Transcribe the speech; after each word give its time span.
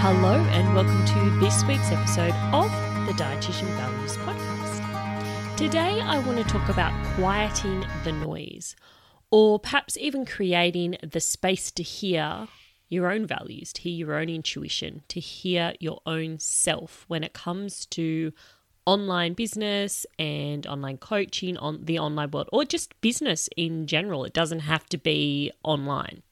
Hello, 0.00 0.34
and 0.34 0.74
welcome 0.74 1.04
to 1.04 1.40
this 1.40 1.64
week's 1.64 1.90
episode 1.92 2.34
of 2.52 2.70
the 3.06 3.12
Dietitian 3.12 3.68
Values 3.76 4.16
Podcast. 4.16 5.56
Today, 5.56 6.00
I 6.00 6.18
want 6.20 6.38
to 6.38 6.44
talk 6.44 6.68
about 6.68 6.92
quieting 7.14 7.84
the 8.04 8.12
noise, 8.12 8.74
or 9.30 9.58
perhaps 9.58 9.96
even 9.96 10.24
creating 10.24 10.96
the 11.02 11.20
space 11.20 11.70
to 11.72 11.82
hear 11.82 12.48
your 12.88 13.12
own 13.12 13.26
values, 13.26 13.72
to 13.74 13.82
hear 13.82 13.94
your 13.94 14.14
own 14.18 14.28
intuition, 14.28 15.02
to 15.08 15.20
hear 15.20 15.74
your 15.80 16.00
own 16.04 16.38
self 16.38 17.04
when 17.08 17.22
it 17.22 17.32
comes 17.32 17.86
to 17.86 18.32
online 18.84 19.34
business 19.34 20.04
and 20.18 20.66
online 20.66 20.98
coaching 20.98 21.56
on 21.56 21.84
the 21.84 21.98
online 21.98 22.30
world, 22.30 22.48
or 22.52 22.64
just 22.64 23.00
business 23.00 23.48
in 23.56 23.86
general. 23.86 24.24
It 24.24 24.32
doesn't 24.32 24.60
have 24.60 24.86
to 24.86 24.98
be 24.98 25.52
online. 25.62 26.22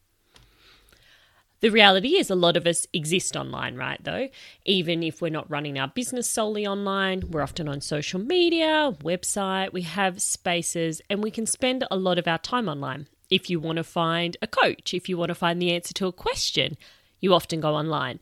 The 1.61 1.69
reality 1.69 2.17
is, 2.17 2.31
a 2.31 2.35
lot 2.35 2.57
of 2.57 2.67
us 2.67 2.87
exist 2.95 3.37
online, 3.37 3.77
right? 3.77 4.03
Though, 4.03 4.29
even 4.65 5.03
if 5.03 5.21
we're 5.21 5.29
not 5.29 5.51
running 5.51 5.79
our 5.79 5.89
business 5.89 6.29
solely 6.29 6.67
online, 6.67 7.25
we're 7.31 7.43
often 7.43 7.69
on 7.69 7.83
social 7.83 8.19
media, 8.19 8.95
website, 9.03 9.73
we 9.73 9.83
have 9.83 10.23
spaces, 10.23 11.03
and 11.11 11.23
we 11.23 11.31
can 11.31 11.45
spend 11.45 11.85
a 11.91 11.97
lot 11.97 12.19
of 12.19 12.27
our 12.27 12.39
time 12.39 12.67
online. 12.67 13.09
If 13.29 13.51
you 13.51 13.61
want 13.61 13.77
to 13.77 13.85
find 13.85 14.39
a 14.41 14.47
coach, 14.47 14.95
if 14.95 15.09
you 15.09 15.19
want 15.19 15.29
to 15.29 15.35
find 15.35 15.61
the 15.61 15.73
answer 15.73 15.93
to 15.95 16.07
a 16.07 16.13
question, 16.13 16.79
you 17.21 17.35
often 17.35 17.61
go 17.61 17.75
online. 17.75 18.21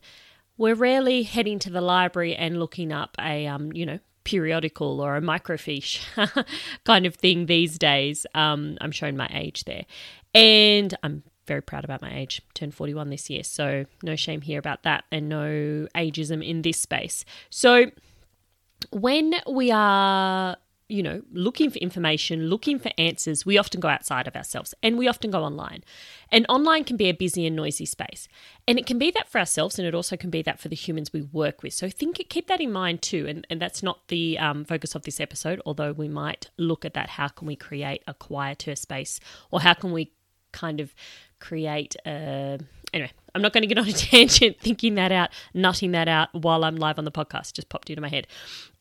We're 0.57 0.75
rarely 0.75 1.23
heading 1.23 1.59
to 1.59 1.69
the 1.69 1.81
library 1.81 2.35
and 2.35 2.59
looking 2.59 2.91
up 2.91 3.15
a, 3.19 3.47
um, 3.47 3.71
you 3.71 3.85
know, 3.85 3.99
periodical 4.25 4.99
or 4.99 5.15
a 5.15 5.21
microfiche 5.21 6.01
kind 6.83 7.05
of 7.05 7.15
thing 7.15 7.45
these 7.45 7.79
days. 7.79 8.25
Um, 8.35 8.77
I'm 8.81 8.91
showing 8.91 9.15
my 9.15 9.29
age 9.33 9.63
there. 9.63 9.85
And 10.35 10.95
I'm 11.01 11.23
very 11.49 11.61
proud 11.61 11.83
about 11.83 12.01
my 12.01 12.15
age. 12.15 12.41
Turned 12.53 12.73
41 12.73 13.09
this 13.09 13.29
year, 13.29 13.43
so 13.43 13.85
no 14.01 14.15
shame 14.15 14.41
here 14.41 14.59
about 14.59 14.83
that 14.83 15.03
and 15.11 15.27
no 15.27 15.87
ageism 15.95 16.47
in 16.47 16.61
this 16.61 16.79
space. 16.79 17.25
So 17.49 17.91
when 18.91 19.35
we 19.45 19.71
are 19.71 20.55
you 20.89 21.03
know, 21.03 21.21
looking 21.31 21.69
for 21.69 21.77
information, 21.77 22.49
looking 22.49 22.79
for 22.79 22.91
answers, 22.97 23.45
we 23.45 23.59
often 23.59 23.79
go 23.79 23.87
outside 23.87 24.27
of 24.27 24.35
ourselves 24.35 24.73
and 24.81 24.97
we 24.97 25.07
often 25.07 25.29
go 25.29 25.43
online. 25.43 25.83
And 26.31 26.47
online 26.49 26.83
can 26.83 26.97
be 26.97 27.05
a 27.05 27.11
busy 27.11 27.45
and 27.45 27.55
noisy 27.55 27.85
space. 27.85 28.27
And 28.67 28.79
it 28.79 28.87
can 28.87 28.97
be 28.97 29.11
that 29.11 29.29
for 29.29 29.37
ourselves 29.37 29.77
and 29.77 29.87
it 29.87 29.93
also 29.93 30.17
can 30.17 30.31
be 30.31 30.41
that 30.41 30.59
for 30.59 30.67
the 30.67 30.75
humans 30.75 31.13
we 31.13 31.21
work 31.21 31.61
with. 31.61 31.73
So 31.73 31.89
think 31.89 32.17
keep 32.29 32.47
that 32.47 32.59
in 32.59 32.71
mind 32.71 33.03
too. 33.03 33.27
And, 33.27 33.45
and 33.51 33.61
that's 33.61 33.83
not 33.83 34.07
the 34.07 34.39
um, 34.39 34.65
focus 34.65 34.95
of 34.95 35.03
this 35.03 35.19
episode, 35.19 35.61
although 35.63 35.91
we 35.91 36.07
might 36.07 36.49
look 36.57 36.83
at 36.83 36.95
that. 36.95 37.11
How 37.11 37.27
can 37.27 37.47
we 37.47 37.55
create 37.55 38.01
a 38.07 38.15
quieter 38.15 38.75
space 38.75 39.19
or 39.51 39.61
how 39.61 39.75
can 39.75 39.91
we 39.91 40.11
kind 40.51 40.79
of 40.79 40.95
create 41.39 41.95
a. 42.05 42.59
Anyway, 42.93 43.11
I'm 43.35 43.41
not 43.41 43.53
going 43.53 43.61
to 43.61 43.67
get 43.67 43.77
on 43.77 43.87
a 43.87 43.93
tangent 43.93 44.59
thinking 44.59 44.95
that 44.95 45.11
out, 45.11 45.29
nutting 45.53 45.91
that 45.91 46.07
out 46.07 46.29
while 46.33 46.63
I'm 46.63 46.75
live 46.75 46.97
on 46.97 47.05
the 47.05 47.11
podcast. 47.11 47.53
Just 47.53 47.69
popped 47.69 47.89
into 47.89 48.01
my 48.01 48.09
head. 48.09 48.27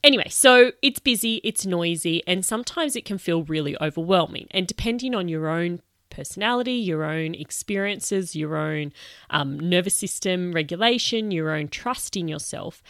Anyway, 0.03 0.29
so 0.29 0.73
it's 0.81 0.99
busy, 0.99 1.41
it's 1.45 1.67
noisy, 1.67 2.23
and 2.27 2.45
sometimes 2.45 2.97
it 2.97 3.05
can 3.05 3.19
feel 3.19 3.43
really 3.43 3.77
overwhelming. 3.81 4.47
And 4.53 4.67
depending 4.67 5.15
on 5.15 5.29
your 5.29 5.49
own 5.49 5.81
personality, 6.11 6.73
your 6.75 7.05
own 7.05 7.35
experiences, 7.35 8.35
your 8.35 8.57
own 8.57 8.93
um, 9.31 9.59
nervous 9.59 9.97
system 9.97 10.53
regulation, 10.53 11.31
your 11.31 11.51
own 11.51 11.69
trust 11.69 12.17
in 12.17 12.29
yourself, 12.29 12.83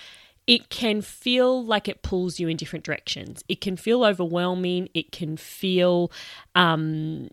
it 0.46 0.70
can 0.70 1.02
feel 1.02 1.62
like 1.62 1.88
it 1.88 2.02
pulls 2.02 2.40
you 2.40 2.48
in 2.48 2.56
different 2.56 2.84
directions. 2.84 3.44
It 3.48 3.60
can 3.60 3.76
feel 3.76 4.02
overwhelming. 4.02 4.88
It 4.94 5.12
can 5.12 5.36
feel 5.36 6.10
um, 6.54 7.28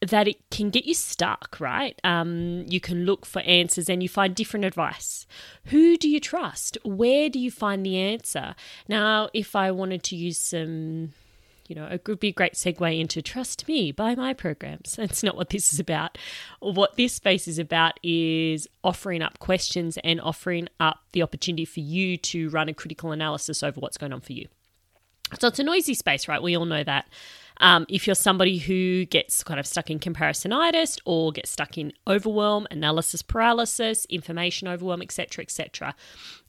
that 0.00 0.28
it 0.28 0.36
can 0.50 0.70
get 0.70 0.84
you 0.84 0.94
stuck, 0.94 1.56
right? 1.58 1.98
Um, 2.04 2.64
you 2.68 2.80
can 2.80 3.04
look 3.04 3.24
for 3.24 3.40
answers 3.42 3.88
and 3.88 4.02
you 4.02 4.08
find 4.08 4.34
different 4.34 4.64
advice. 4.64 5.26
Who 5.66 5.96
do 5.96 6.08
you 6.08 6.20
trust? 6.20 6.76
Where 6.84 7.28
do 7.28 7.38
you 7.38 7.50
find 7.50 7.84
the 7.84 7.96
answer? 7.96 8.54
Now, 8.88 9.30
if 9.32 9.56
I 9.56 9.70
wanted 9.70 10.02
to 10.04 10.16
use 10.16 10.38
some, 10.38 11.14
you 11.66 11.74
know, 11.74 11.86
it 11.86 12.06
would 12.06 12.20
be 12.20 12.28
a 12.28 12.32
great 12.32 12.54
segue 12.54 13.00
into 13.00 13.22
Trust 13.22 13.66
Me, 13.66 13.90
buy 13.90 14.14
my 14.14 14.34
programs. 14.34 14.96
That's 14.96 15.22
not 15.22 15.36
what 15.36 15.50
this 15.50 15.72
is 15.72 15.80
about. 15.80 16.18
What 16.60 16.96
this 16.96 17.14
space 17.14 17.48
is 17.48 17.58
about 17.58 17.98
is 18.02 18.68
offering 18.84 19.22
up 19.22 19.38
questions 19.38 19.98
and 20.04 20.20
offering 20.20 20.68
up 20.78 21.00
the 21.12 21.22
opportunity 21.22 21.64
for 21.64 21.80
you 21.80 22.18
to 22.18 22.50
run 22.50 22.68
a 22.68 22.74
critical 22.74 23.12
analysis 23.12 23.62
over 23.62 23.80
what's 23.80 23.98
going 23.98 24.12
on 24.12 24.20
for 24.20 24.34
you. 24.34 24.46
So 25.40 25.48
it's 25.48 25.58
a 25.58 25.64
noisy 25.64 25.94
space, 25.94 26.28
right? 26.28 26.42
We 26.42 26.56
all 26.56 26.66
know 26.66 26.84
that. 26.84 27.08
Um, 27.58 27.86
if 27.88 28.06
you're 28.06 28.14
somebody 28.14 28.58
who 28.58 29.04
gets 29.06 29.42
kind 29.42 29.58
of 29.58 29.66
stuck 29.66 29.90
in 29.90 29.98
comparisonitis 29.98 30.98
or 31.04 31.32
gets 31.32 31.50
stuck 31.50 31.78
in 31.78 31.92
overwhelm, 32.06 32.66
analysis 32.70 33.22
paralysis, 33.22 34.04
information 34.06 34.68
overwhelm, 34.68 35.02
etc., 35.02 35.42
etc., 35.42 35.94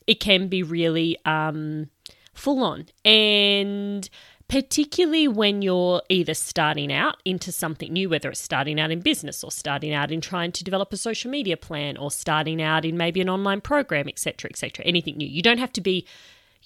it 0.05 0.19
can 0.19 0.47
be 0.47 0.63
really 0.63 1.17
um, 1.25 1.89
full 2.33 2.63
on. 2.63 2.85
And 3.03 4.09
particularly 4.47 5.27
when 5.27 5.61
you're 5.61 6.01
either 6.09 6.33
starting 6.33 6.91
out 6.91 7.17
into 7.25 7.51
something 7.51 7.91
new, 7.91 8.09
whether 8.09 8.29
it's 8.29 8.39
starting 8.39 8.79
out 8.79 8.91
in 8.91 9.01
business 9.01 9.43
or 9.43 9.51
starting 9.51 9.93
out 9.93 10.11
in 10.11 10.21
trying 10.21 10.53
to 10.53 10.63
develop 10.63 10.93
a 10.93 10.97
social 10.97 11.29
media 11.29 11.57
plan 11.57 11.97
or 11.97 12.09
starting 12.09 12.61
out 12.61 12.85
in 12.85 12.95
maybe 12.95 13.19
an 13.19 13.29
online 13.29 13.59
program, 13.59 14.07
etc., 14.07 14.49
etc., 14.49 14.85
anything 14.85 15.17
new. 15.17 15.27
You 15.27 15.41
don't 15.41 15.57
have 15.57 15.73
to 15.73 15.81
be 15.81 16.07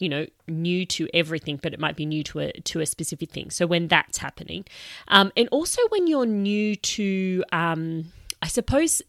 you 0.02 0.10
know 0.10 0.26
new 0.48 0.86
to 0.86 1.08
everything 1.14 1.60
but 1.62 1.74
it 1.74 1.80
might 1.80 1.96
be 1.96 2.06
new 2.06 2.24
to 2.24 2.40
a 2.40 2.52
to 2.62 2.80
a 2.80 2.86
specific 2.86 3.32
thing. 3.32 3.50
So 3.50 3.68
when 3.68 3.88
that's 3.88 4.18
happening 4.18 4.66
um, 5.08 5.32
and 5.38 5.48
also 5.50 5.82
when 5.90 6.08
you're 6.08 6.26
new 6.26 6.76
to 6.76 7.44
um, 7.52 8.12
i 8.42 8.48
suppose 8.48 9.02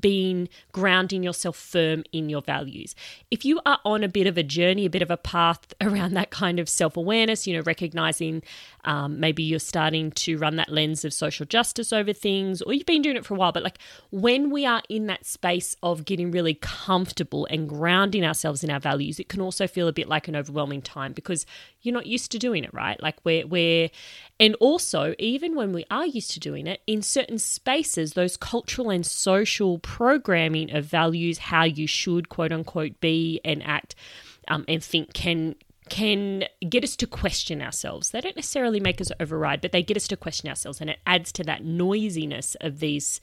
being 0.00 0.48
grounding 0.72 1.22
yourself 1.22 1.56
firm 1.56 2.04
in 2.12 2.28
your 2.28 2.42
values. 2.42 2.94
If 3.30 3.44
you 3.44 3.60
are 3.66 3.78
on 3.84 4.02
a 4.02 4.08
bit 4.08 4.26
of 4.26 4.38
a 4.38 4.42
journey, 4.42 4.86
a 4.86 4.90
bit 4.90 5.02
of 5.02 5.10
a 5.10 5.16
path 5.16 5.72
around 5.80 6.14
that 6.14 6.30
kind 6.30 6.58
of 6.58 6.68
self 6.68 6.96
awareness, 6.96 7.46
you 7.46 7.56
know, 7.56 7.62
recognizing 7.62 8.42
um, 8.84 9.20
maybe 9.20 9.42
you're 9.42 9.58
starting 9.58 10.10
to 10.12 10.38
run 10.38 10.56
that 10.56 10.68
lens 10.68 11.04
of 11.04 11.12
social 11.12 11.46
justice 11.46 11.92
over 11.92 12.12
things, 12.12 12.62
or 12.62 12.72
you've 12.72 12.86
been 12.86 13.02
doing 13.02 13.16
it 13.16 13.24
for 13.24 13.34
a 13.34 13.36
while, 13.36 13.52
but 13.52 13.62
like 13.62 13.78
when 14.10 14.50
we 14.50 14.66
are 14.66 14.82
in 14.88 15.06
that 15.06 15.24
space 15.24 15.76
of 15.82 16.04
getting 16.04 16.30
really 16.30 16.54
comfortable 16.54 17.46
and 17.50 17.68
grounding 17.68 18.24
ourselves 18.24 18.64
in 18.64 18.70
our 18.70 18.80
values, 18.80 19.20
it 19.20 19.28
can 19.28 19.40
also 19.40 19.66
feel 19.66 19.88
a 19.88 19.92
bit 19.92 20.08
like 20.08 20.28
an 20.28 20.36
overwhelming 20.36 20.82
time 20.82 21.12
because 21.12 21.46
you're 21.82 21.94
not 21.94 22.06
used 22.06 22.32
to 22.32 22.38
doing 22.38 22.64
it, 22.64 22.72
right? 22.74 23.00
Like 23.02 23.16
we're, 23.24 23.46
we're 23.46 23.90
and 24.42 24.56
also, 24.56 25.14
even 25.20 25.54
when 25.54 25.72
we 25.72 25.84
are 25.88 26.04
used 26.04 26.32
to 26.32 26.40
doing 26.40 26.66
it, 26.66 26.80
in 26.84 27.00
certain 27.00 27.38
spaces, 27.38 28.14
those 28.14 28.36
cultural 28.36 28.90
and 28.90 29.06
social 29.06 29.78
programming 29.82 30.72
of 30.72 30.84
values, 30.84 31.38
how 31.38 31.64
you 31.64 31.86
should 31.86 32.28
quote 32.28 32.52
unquote 32.52 33.00
be 33.00 33.40
and 33.44 33.62
act 33.62 33.94
um, 34.48 34.64
and 34.68 34.82
think 34.82 35.12
can 35.12 35.54
can 35.88 36.44
get 36.66 36.84
us 36.84 36.96
to 36.96 37.06
question 37.06 37.60
ourselves. 37.60 38.10
They 38.10 38.20
don't 38.20 38.36
necessarily 38.36 38.80
make 38.80 39.00
us 39.00 39.12
override, 39.20 39.60
but 39.60 39.72
they 39.72 39.82
get 39.82 39.96
us 39.96 40.08
to 40.08 40.16
question 40.16 40.48
ourselves, 40.48 40.80
and 40.80 40.88
it 40.88 40.98
adds 41.06 41.32
to 41.32 41.44
that 41.44 41.64
noisiness 41.64 42.56
of 42.60 42.80
these 42.80 43.20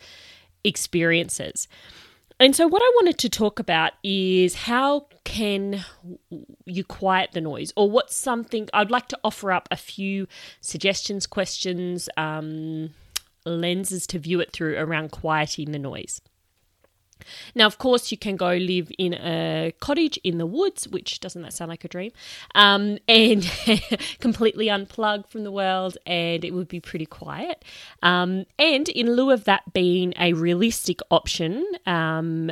experiences. 0.64 1.68
And 2.40 2.56
so, 2.56 2.68
what 2.68 2.82
I 2.82 2.92
wanted 2.96 3.18
to 3.20 3.30
talk 3.30 3.60
about 3.60 3.94
is 4.04 4.56
how 4.56 5.08
can 5.24 5.84
you 6.66 6.84
quiet 6.84 7.32
the 7.34 7.42
noise, 7.42 7.74
or 7.76 7.90
what's 7.90 8.16
something 8.16 8.70
I'd 8.74 8.92
like 8.92 9.08
to 9.10 9.20
offer 9.24 9.52
up 9.52 9.68
a 9.72 9.76
few 9.76 10.28
suggestions, 10.62 11.26
questions, 11.28 12.08
um, 12.18 12.92
lenses 13.46 14.08
to 14.08 14.20
view 14.20 14.40
it 14.40 14.52
through 14.52 14.78
around 14.78 15.12
quieting 15.12 15.72
the 15.72 15.80
noise. 15.80 16.22
Now, 17.56 17.68
of 17.68 17.77
course, 17.77 18.12
you 18.12 18.18
can 18.18 18.36
go 18.36 18.54
live 18.54 18.92
in 18.98 19.13
a 19.13 19.74
cottage 19.80 20.18
in 20.24 20.38
the 20.38 20.45
woods, 20.45 20.88
which 20.88 21.19
doesn't 21.19 21.42
that 21.42 21.54
sound 21.54 21.69
like 21.69 21.83
a 21.83 21.88
dream? 21.88 22.12
Um, 22.56 22.98
and 23.07 23.44
completely 24.19 24.68
unplug 24.68 25.27
from 25.27 25.44
the 25.44 25.51
world, 25.51 25.98
and 26.06 26.44
it 26.44 26.54
would 26.54 26.68
be 26.68 26.80
pretty 26.80 27.06
quiet. 27.06 27.63
Um, 28.01 28.45
and 28.57 28.89
in 28.89 29.16
lieu 29.16 29.31
of 29.31 29.45
that 29.45 29.74
being 29.74 30.13
a 30.19 30.33
realistic 30.33 31.00
option, 31.12 31.66
um, 31.86 32.51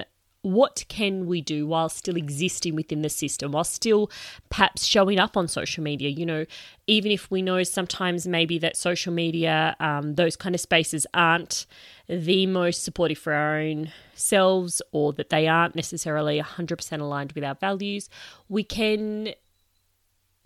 what 0.54 0.86
can 0.88 1.28
we 1.28 1.42
do 1.42 1.68
while 1.68 1.90
still 1.90 2.16
existing 2.16 2.76
within 2.76 3.02
the 3.02 3.10
system, 3.10 3.52
while 3.52 3.64
still 3.64 4.10
perhaps 4.50 4.86
showing 4.86 5.20
up 5.20 5.38
on 5.38 5.48
social 5.48 5.84
media? 5.84 6.10
You 6.10 6.26
know, 6.26 6.46
even 6.88 7.12
if 7.12 7.30
we 7.30 7.42
know 7.42 7.64
sometimes 7.64 8.28
maybe 8.28 8.58
that 8.60 8.78
social 8.78 9.14
media, 9.14 9.76
um, 9.80 10.16
those 10.16 10.36
kind 10.36 10.56
of 10.56 10.62
spaces 10.62 11.06
aren't 11.14 11.66
the 12.08 12.46
most 12.46 12.84
supportive 12.84 13.18
for 13.18 13.34
our 13.34 13.58
own 13.58 13.92
selves 14.14 14.82
or 14.92 15.14
that 15.14 15.30
they 15.30 15.48
aren't 15.48 15.76
necessarily 15.76 16.40
100% 16.40 17.00
aligned 17.00 17.34
with 17.34 17.44
our 17.44 17.56
values, 17.56 18.10
we 18.48 18.64
can 18.64 19.34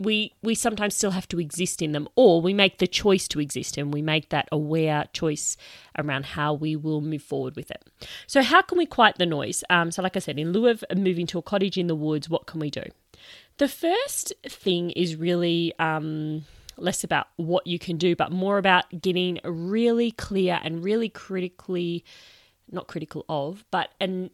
we 0.04 0.34
we 0.42 0.54
sometimes 0.54 0.94
still 0.94 1.12
have 1.12 1.28
to 1.28 1.40
exist 1.40 1.82
in 1.82 1.92
them 1.92 2.08
or 2.16 2.40
we 2.40 2.54
make 2.54 2.78
the 2.78 2.86
choice 2.86 3.28
to 3.28 3.40
exist 3.40 3.76
and 3.76 3.92
we 3.92 4.02
make 4.02 4.28
that 4.30 4.48
aware 4.52 5.06
choice 5.12 5.56
around 5.98 6.24
how 6.26 6.52
we 6.52 6.76
will 6.76 7.00
move 7.00 7.22
forward 7.22 7.56
with 7.56 7.70
it. 7.70 7.84
So 8.26 8.42
how 8.42 8.62
can 8.62 8.78
we 8.78 8.86
quiet 8.86 9.16
the 9.18 9.26
noise? 9.26 9.64
Um, 9.70 9.90
so 9.90 10.02
like 10.02 10.16
i 10.16 10.20
said 10.20 10.38
in 10.38 10.52
lieu 10.52 10.68
of 10.68 10.84
moving 10.96 11.26
to 11.28 11.38
a 11.38 11.42
cottage 11.42 11.78
in 11.78 11.86
the 11.86 11.94
woods 11.94 12.28
what 12.28 12.46
can 12.46 12.60
we 12.60 12.70
do? 12.70 12.84
The 13.58 13.68
first 13.68 14.32
thing 14.48 14.90
is 14.90 15.16
really 15.16 15.74
um, 15.78 16.44
less 16.76 17.04
about 17.04 17.28
what 17.36 17.66
you 17.66 17.78
can 17.78 17.96
do 17.96 18.16
but 18.16 18.32
more 18.32 18.58
about 18.58 18.84
getting 19.00 19.38
really 19.44 20.10
clear 20.10 20.60
and 20.62 20.82
really 20.82 21.08
critically 21.08 22.04
not 22.70 22.88
critical 22.88 23.24
of 23.28 23.64
but 23.70 23.90
an 24.00 24.30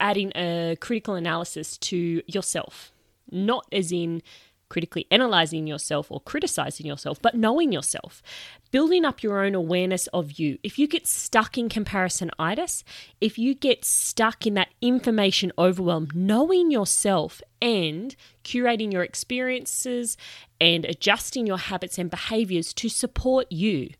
adding 0.00 0.32
a 0.34 0.76
critical 0.80 1.14
analysis 1.14 1.76
to 1.78 2.22
yourself. 2.26 2.92
Not 3.30 3.66
as 3.72 3.92
in 3.92 4.22
critically 4.68 5.06
analyzing 5.10 5.66
yourself 5.66 6.10
or 6.10 6.20
criticizing 6.20 6.86
yourself, 6.86 7.20
but 7.20 7.34
knowing 7.34 7.72
yourself, 7.72 8.22
building 8.70 9.04
up 9.04 9.22
your 9.22 9.44
own 9.44 9.54
awareness 9.54 10.06
of 10.08 10.38
you. 10.38 10.58
If 10.62 10.78
you 10.78 10.86
get 10.86 11.06
stuck 11.06 11.56
in 11.56 11.68
comparisonitis, 11.68 12.82
if 13.20 13.38
you 13.38 13.54
get 13.54 13.84
stuck 13.84 14.46
in 14.46 14.54
that 14.54 14.68
information 14.80 15.52
overwhelm, 15.58 16.08
knowing 16.14 16.70
yourself 16.70 17.40
and 17.60 18.14
curating 18.44 18.92
your 18.92 19.02
experiences 19.02 20.16
and 20.60 20.84
adjusting 20.84 21.46
your 21.46 21.58
habits 21.58 21.98
and 21.98 22.10
behaviors 22.10 22.72
to 22.74 22.88
support 22.88 23.50
you. 23.50 23.90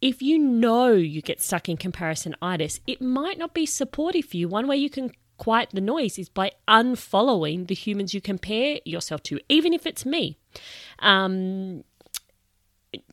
If 0.00 0.22
you 0.22 0.38
know 0.38 0.92
you 0.92 1.20
get 1.20 1.42
stuck 1.42 1.68
in 1.68 1.76
comparisonitis, 1.76 2.80
it 2.86 3.02
might 3.02 3.38
not 3.38 3.52
be 3.52 3.66
supportive 3.66 4.24
for 4.24 4.38
you. 4.38 4.48
One 4.48 4.66
way 4.66 4.76
you 4.76 4.88
can 4.88 5.12
quiet 5.40 5.70
the 5.72 5.80
noise 5.80 6.18
is 6.18 6.28
by 6.28 6.52
unfollowing 6.68 7.66
the 7.66 7.74
humans 7.74 8.12
you 8.12 8.20
compare 8.20 8.78
yourself 8.84 9.22
to, 9.22 9.40
even 9.48 9.72
if 9.72 9.86
it's 9.86 10.04
me. 10.04 10.36
Um, 10.98 11.82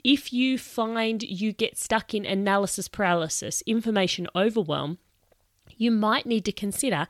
if 0.04 0.34
you 0.34 0.58
find 0.58 1.24
you 1.24 1.54
get 1.54 1.78
stuck 1.78 2.14
in 2.14 2.26
analysis 2.26 2.90
paralysis, 2.90 3.64
information 3.66 4.28
overwhelm, 4.36 4.98
you 5.78 5.90
might 5.90 6.26
need 6.26 6.44
to 6.46 6.52
consider 6.52 7.08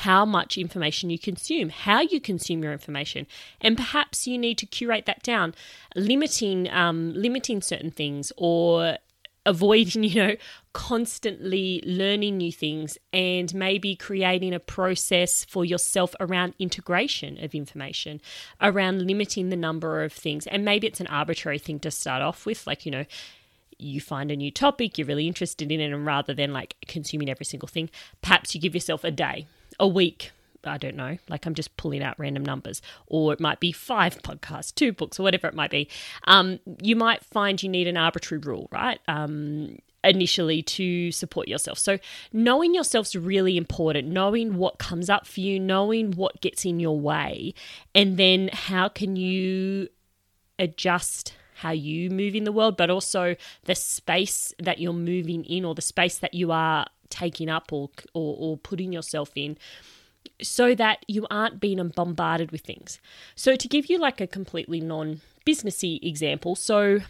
how 0.00 0.26
much 0.26 0.58
information 0.58 1.10
you 1.10 1.18
consume, 1.18 1.68
how 1.68 2.00
you 2.00 2.20
consume 2.20 2.62
your 2.64 2.72
information, 2.72 3.26
and 3.60 3.76
perhaps 3.76 4.26
you 4.26 4.36
need 4.36 4.58
to 4.58 4.66
curate 4.66 5.06
that 5.06 5.22
down, 5.22 5.54
limiting 5.94 6.68
um, 6.70 7.14
limiting 7.14 7.62
certain 7.62 7.92
things 7.92 8.32
or 8.36 8.98
avoiding, 9.46 10.04
you 10.04 10.22
know, 10.22 10.36
constantly 10.72 11.82
learning 11.86 12.36
new 12.36 12.52
things 12.52 12.98
and 13.12 13.54
maybe 13.54 13.96
creating 13.96 14.52
a 14.52 14.60
process 14.60 15.44
for 15.44 15.64
yourself 15.64 16.14
around 16.20 16.54
integration 16.58 17.42
of 17.42 17.54
information, 17.54 18.20
around 18.60 19.06
limiting 19.06 19.48
the 19.48 19.56
number 19.56 20.04
of 20.04 20.12
things. 20.12 20.46
And 20.46 20.64
maybe 20.64 20.86
it's 20.86 21.00
an 21.00 21.06
arbitrary 21.06 21.58
thing 21.58 21.78
to 21.80 21.90
start 21.90 22.20
off 22.20 22.44
with, 22.44 22.66
like, 22.66 22.84
you 22.84 22.92
know, 22.92 23.06
you 23.78 24.00
find 24.00 24.30
a 24.30 24.36
new 24.36 24.50
topic, 24.50 24.98
you're 24.98 25.06
really 25.06 25.26
interested 25.26 25.70
in 25.70 25.80
it, 25.80 25.92
and 25.92 26.06
rather 26.06 26.34
than 26.34 26.52
like 26.52 26.76
consuming 26.86 27.28
every 27.28 27.46
single 27.46 27.68
thing, 27.68 27.90
perhaps 28.22 28.54
you 28.54 28.60
give 28.60 28.74
yourself 28.74 29.04
a 29.04 29.10
day, 29.10 29.46
a 29.78 29.86
week, 29.86 30.32
I 30.66 30.78
don't 30.78 30.96
know, 30.96 31.18
like 31.28 31.46
I'm 31.46 31.54
just 31.54 31.76
pulling 31.76 32.02
out 32.02 32.18
random 32.18 32.44
numbers, 32.44 32.82
or 33.06 33.32
it 33.32 33.40
might 33.40 33.60
be 33.60 33.72
five 33.72 34.18
podcasts, 34.22 34.74
two 34.74 34.92
books, 34.92 35.18
or 35.18 35.22
whatever 35.22 35.46
it 35.46 35.54
might 35.54 35.70
be. 35.70 35.88
Um, 36.24 36.60
you 36.82 36.96
might 36.96 37.24
find 37.24 37.62
you 37.62 37.68
need 37.68 37.88
an 37.88 37.96
arbitrary 37.96 38.40
rule, 38.40 38.68
right? 38.70 38.98
Um, 39.08 39.78
initially 40.04 40.62
to 40.62 41.10
support 41.10 41.48
yourself. 41.48 41.78
So, 41.78 41.98
knowing 42.32 42.74
yourself 42.74 43.06
is 43.06 43.16
really 43.16 43.56
important, 43.56 44.08
knowing 44.08 44.56
what 44.56 44.78
comes 44.78 45.10
up 45.10 45.26
for 45.26 45.40
you, 45.40 45.58
knowing 45.58 46.12
what 46.12 46.40
gets 46.40 46.64
in 46.64 46.80
your 46.80 46.98
way, 46.98 47.54
and 47.94 48.16
then 48.16 48.50
how 48.52 48.88
can 48.88 49.16
you 49.16 49.88
adjust 50.58 51.34
how 51.56 51.70
you 51.70 52.10
move 52.10 52.34
in 52.34 52.44
the 52.44 52.52
world, 52.52 52.76
but 52.76 52.90
also 52.90 53.34
the 53.64 53.74
space 53.74 54.52
that 54.58 54.78
you're 54.78 54.92
moving 54.92 55.44
in 55.44 55.64
or 55.64 55.74
the 55.74 55.82
space 55.82 56.18
that 56.18 56.34
you 56.34 56.52
are 56.52 56.86
taking 57.08 57.48
up 57.48 57.72
or, 57.72 57.88
or, 58.12 58.36
or 58.38 58.56
putting 58.58 58.92
yourself 58.92 59.30
in 59.34 59.56
so 60.42 60.74
that 60.74 61.04
you 61.08 61.26
aren't 61.30 61.60
being 61.60 61.86
bombarded 61.88 62.52
with 62.52 62.62
things. 62.62 63.00
So, 63.34 63.56
to 63.56 63.68
give 63.68 63.86
you 63.86 63.98
like 63.98 64.20
a 64.20 64.26
completely 64.26 64.80
non 64.80 65.20
businessy 65.46 65.98
example, 66.02 66.54
so 66.54 67.00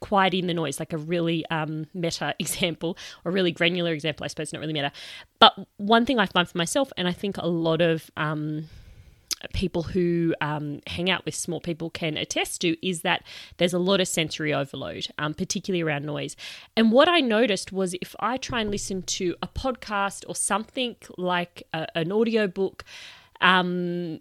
quieting 0.00 0.46
the 0.46 0.54
noise, 0.54 0.78
like 0.78 0.92
a 0.92 0.98
really 0.98 1.46
um, 1.46 1.86
meta 1.94 2.34
example, 2.40 2.96
or 3.24 3.32
really 3.32 3.52
granular 3.52 3.92
example, 3.92 4.24
I 4.24 4.28
suppose, 4.28 4.52
not 4.52 4.60
really 4.60 4.72
meta. 4.72 4.92
But 5.38 5.54
one 5.76 6.06
thing 6.06 6.18
I 6.18 6.26
find 6.26 6.48
for 6.48 6.58
myself, 6.58 6.92
and 6.96 7.08
I 7.08 7.12
think 7.12 7.36
a 7.38 7.46
lot 7.46 7.80
of 7.80 8.10
um, 8.16 8.68
people 9.52 9.82
who 9.82 10.34
um, 10.40 10.80
hang 10.86 11.10
out 11.10 11.24
with 11.24 11.34
small 11.34 11.60
people 11.60 11.90
can 11.90 12.16
attest 12.16 12.60
to 12.62 12.86
is 12.86 13.02
that 13.02 13.22
there's 13.58 13.74
a 13.74 13.78
lot 13.78 14.00
of 14.00 14.08
sensory 14.08 14.54
overload, 14.54 15.08
um, 15.18 15.34
particularly 15.34 15.82
around 15.82 16.04
noise. 16.04 16.36
And 16.76 16.92
what 16.92 17.08
I 17.08 17.20
noticed 17.20 17.72
was 17.72 17.94
if 17.94 18.14
I 18.20 18.36
try 18.36 18.60
and 18.60 18.70
listen 18.70 19.02
to 19.02 19.34
a 19.42 19.48
podcast 19.48 20.24
or 20.28 20.34
something 20.34 20.96
like 21.18 21.62
a, 21.72 21.86
an 21.96 22.12
audio 22.12 22.46
book, 22.46 22.84
um, 23.40 24.20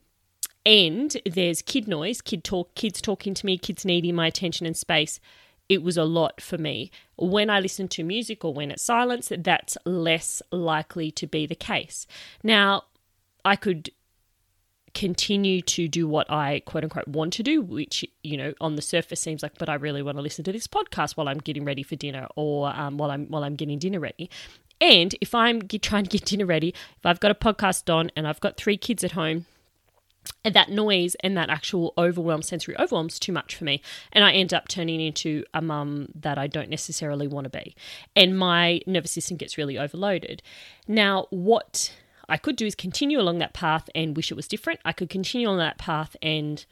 and 0.65 1.17
there's 1.25 1.61
kid 1.61 1.87
noise, 1.87 2.21
kid 2.21 2.43
talk, 2.43 2.73
kids 2.75 3.01
talking 3.01 3.33
to 3.33 3.45
me, 3.45 3.57
kids 3.57 3.85
needing 3.85 4.15
my 4.15 4.27
attention 4.27 4.65
and 4.65 4.77
space. 4.77 5.19
It 5.69 5.81
was 5.81 5.97
a 5.97 6.03
lot 6.03 6.41
for 6.41 6.57
me. 6.57 6.91
When 7.15 7.49
I 7.49 7.59
listen 7.59 7.87
to 7.89 8.03
music 8.03 8.43
or 8.45 8.53
when 8.53 8.71
it's 8.71 8.83
silence, 8.83 9.31
that's 9.37 9.77
less 9.85 10.41
likely 10.51 11.11
to 11.11 11.27
be 11.27 11.45
the 11.45 11.55
case. 11.55 12.05
Now, 12.43 12.83
I 13.45 13.55
could 13.55 13.89
continue 14.93 15.61
to 15.61 15.87
do 15.87 16.07
what 16.07 16.29
I 16.29 16.61
quote 16.65 16.83
unquote 16.83 17.07
want 17.07 17.33
to 17.33 17.43
do, 17.43 17.61
which, 17.61 18.05
you 18.23 18.37
know, 18.37 18.53
on 18.61 18.75
the 18.75 18.81
surface 18.81 19.19
seems 19.19 19.43
like, 19.43 19.57
but 19.57 19.69
I 19.69 19.75
really 19.75 20.01
want 20.01 20.17
to 20.17 20.21
listen 20.21 20.43
to 20.45 20.51
this 20.51 20.67
podcast 20.67 21.17
while 21.17 21.27
I'm 21.27 21.39
getting 21.39 21.65
ready 21.65 21.83
for 21.83 21.95
dinner 21.95 22.27
or 22.35 22.73
um, 22.75 22.97
while 22.97 23.11
I'm 23.11 23.27
while 23.27 23.43
I'm 23.43 23.55
getting 23.55 23.79
dinner 23.79 23.99
ready. 23.99 24.29
And 24.81 25.15
if 25.21 25.33
I'm 25.33 25.59
get, 25.59 25.81
trying 25.81 26.03
to 26.03 26.09
get 26.09 26.25
dinner 26.25 26.45
ready, 26.45 26.69
if 26.69 27.05
I've 27.05 27.19
got 27.19 27.31
a 27.31 27.35
podcast 27.35 27.93
on 27.93 28.11
and 28.15 28.27
I've 28.27 28.41
got 28.41 28.57
three 28.57 28.77
kids 28.77 29.03
at 29.03 29.11
home, 29.11 29.45
and 30.43 30.53
that 30.53 30.69
noise 30.69 31.15
and 31.21 31.37
that 31.37 31.49
actual 31.49 31.93
overwhelm, 31.97 32.41
sensory 32.41 32.77
overwhelm, 32.77 33.07
is 33.07 33.19
too 33.19 33.31
much 33.31 33.55
for 33.55 33.63
me. 33.63 33.81
And 34.11 34.23
I 34.23 34.31
end 34.33 34.53
up 34.53 34.67
turning 34.67 35.01
into 35.01 35.43
a 35.53 35.61
mum 35.61 36.09
that 36.15 36.37
I 36.37 36.47
don't 36.47 36.69
necessarily 36.69 37.27
want 37.27 37.45
to 37.45 37.49
be. 37.49 37.75
And 38.15 38.37
my 38.37 38.81
nervous 38.85 39.11
system 39.11 39.37
gets 39.37 39.57
really 39.57 39.77
overloaded. 39.77 40.41
Now, 40.87 41.27
what 41.29 41.93
I 42.33 42.37
could 42.37 42.55
do 42.55 42.65
is 42.65 42.73
continue 42.73 43.19
along 43.19 43.37
that 43.37 43.53
path 43.53 43.91
and 43.93 44.17
wish 44.17 44.31
it 44.31 44.35
was 44.35 44.47
different. 44.47 44.79
I 44.83 44.91
could 44.91 45.07
continue 45.07 45.47
on 45.47 45.59
that 45.59 45.77
path 45.77 46.15
and 46.19 46.65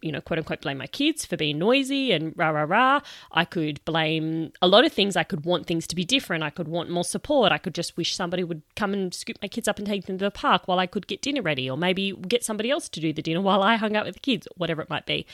you 0.00 0.12
know, 0.12 0.22
quote 0.22 0.38
unquote, 0.38 0.62
blame 0.62 0.78
my 0.78 0.86
kids 0.86 1.26
for 1.26 1.36
being 1.36 1.58
noisy 1.58 2.12
and 2.12 2.32
rah, 2.34 2.48
rah, 2.48 2.62
rah. 2.62 3.00
I 3.32 3.44
could 3.44 3.84
blame 3.84 4.52
a 4.62 4.68
lot 4.68 4.86
of 4.86 4.92
things. 4.92 5.16
I 5.16 5.24
could 5.24 5.44
want 5.44 5.66
things 5.66 5.86
to 5.88 5.96
be 5.96 6.04
different. 6.04 6.44
I 6.44 6.50
could 6.50 6.68
want 6.68 6.88
more 6.88 7.04
support. 7.04 7.52
I 7.52 7.58
could 7.58 7.74
just 7.74 7.96
wish 7.96 8.14
somebody 8.14 8.42
would 8.42 8.62
come 8.74 8.94
and 8.94 9.12
scoop 9.12 9.36
my 9.42 9.48
kids 9.48 9.68
up 9.68 9.76
and 9.76 9.86
take 9.86 10.06
them 10.06 10.16
to 10.18 10.24
the 10.24 10.30
park 10.30 10.66
while 10.66 10.78
I 10.78 10.86
could 10.86 11.08
get 11.08 11.20
dinner 11.20 11.42
ready, 11.42 11.68
or 11.68 11.76
maybe 11.76 12.12
get 12.12 12.42
somebody 12.44 12.70
else 12.70 12.88
to 12.90 13.00
do 13.00 13.12
the 13.12 13.20
dinner 13.20 13.42
while 13.42 13.62
I 13.62 13.76
hung 13.76 13.96
out 13.96 14.06
with 14.06 14.14
the 14.14 14.20
kids, 14.20 14.48
whatever 14.56 14.80
it 14.80 14.88
might 14.88 15.04
be. 15.04 15.26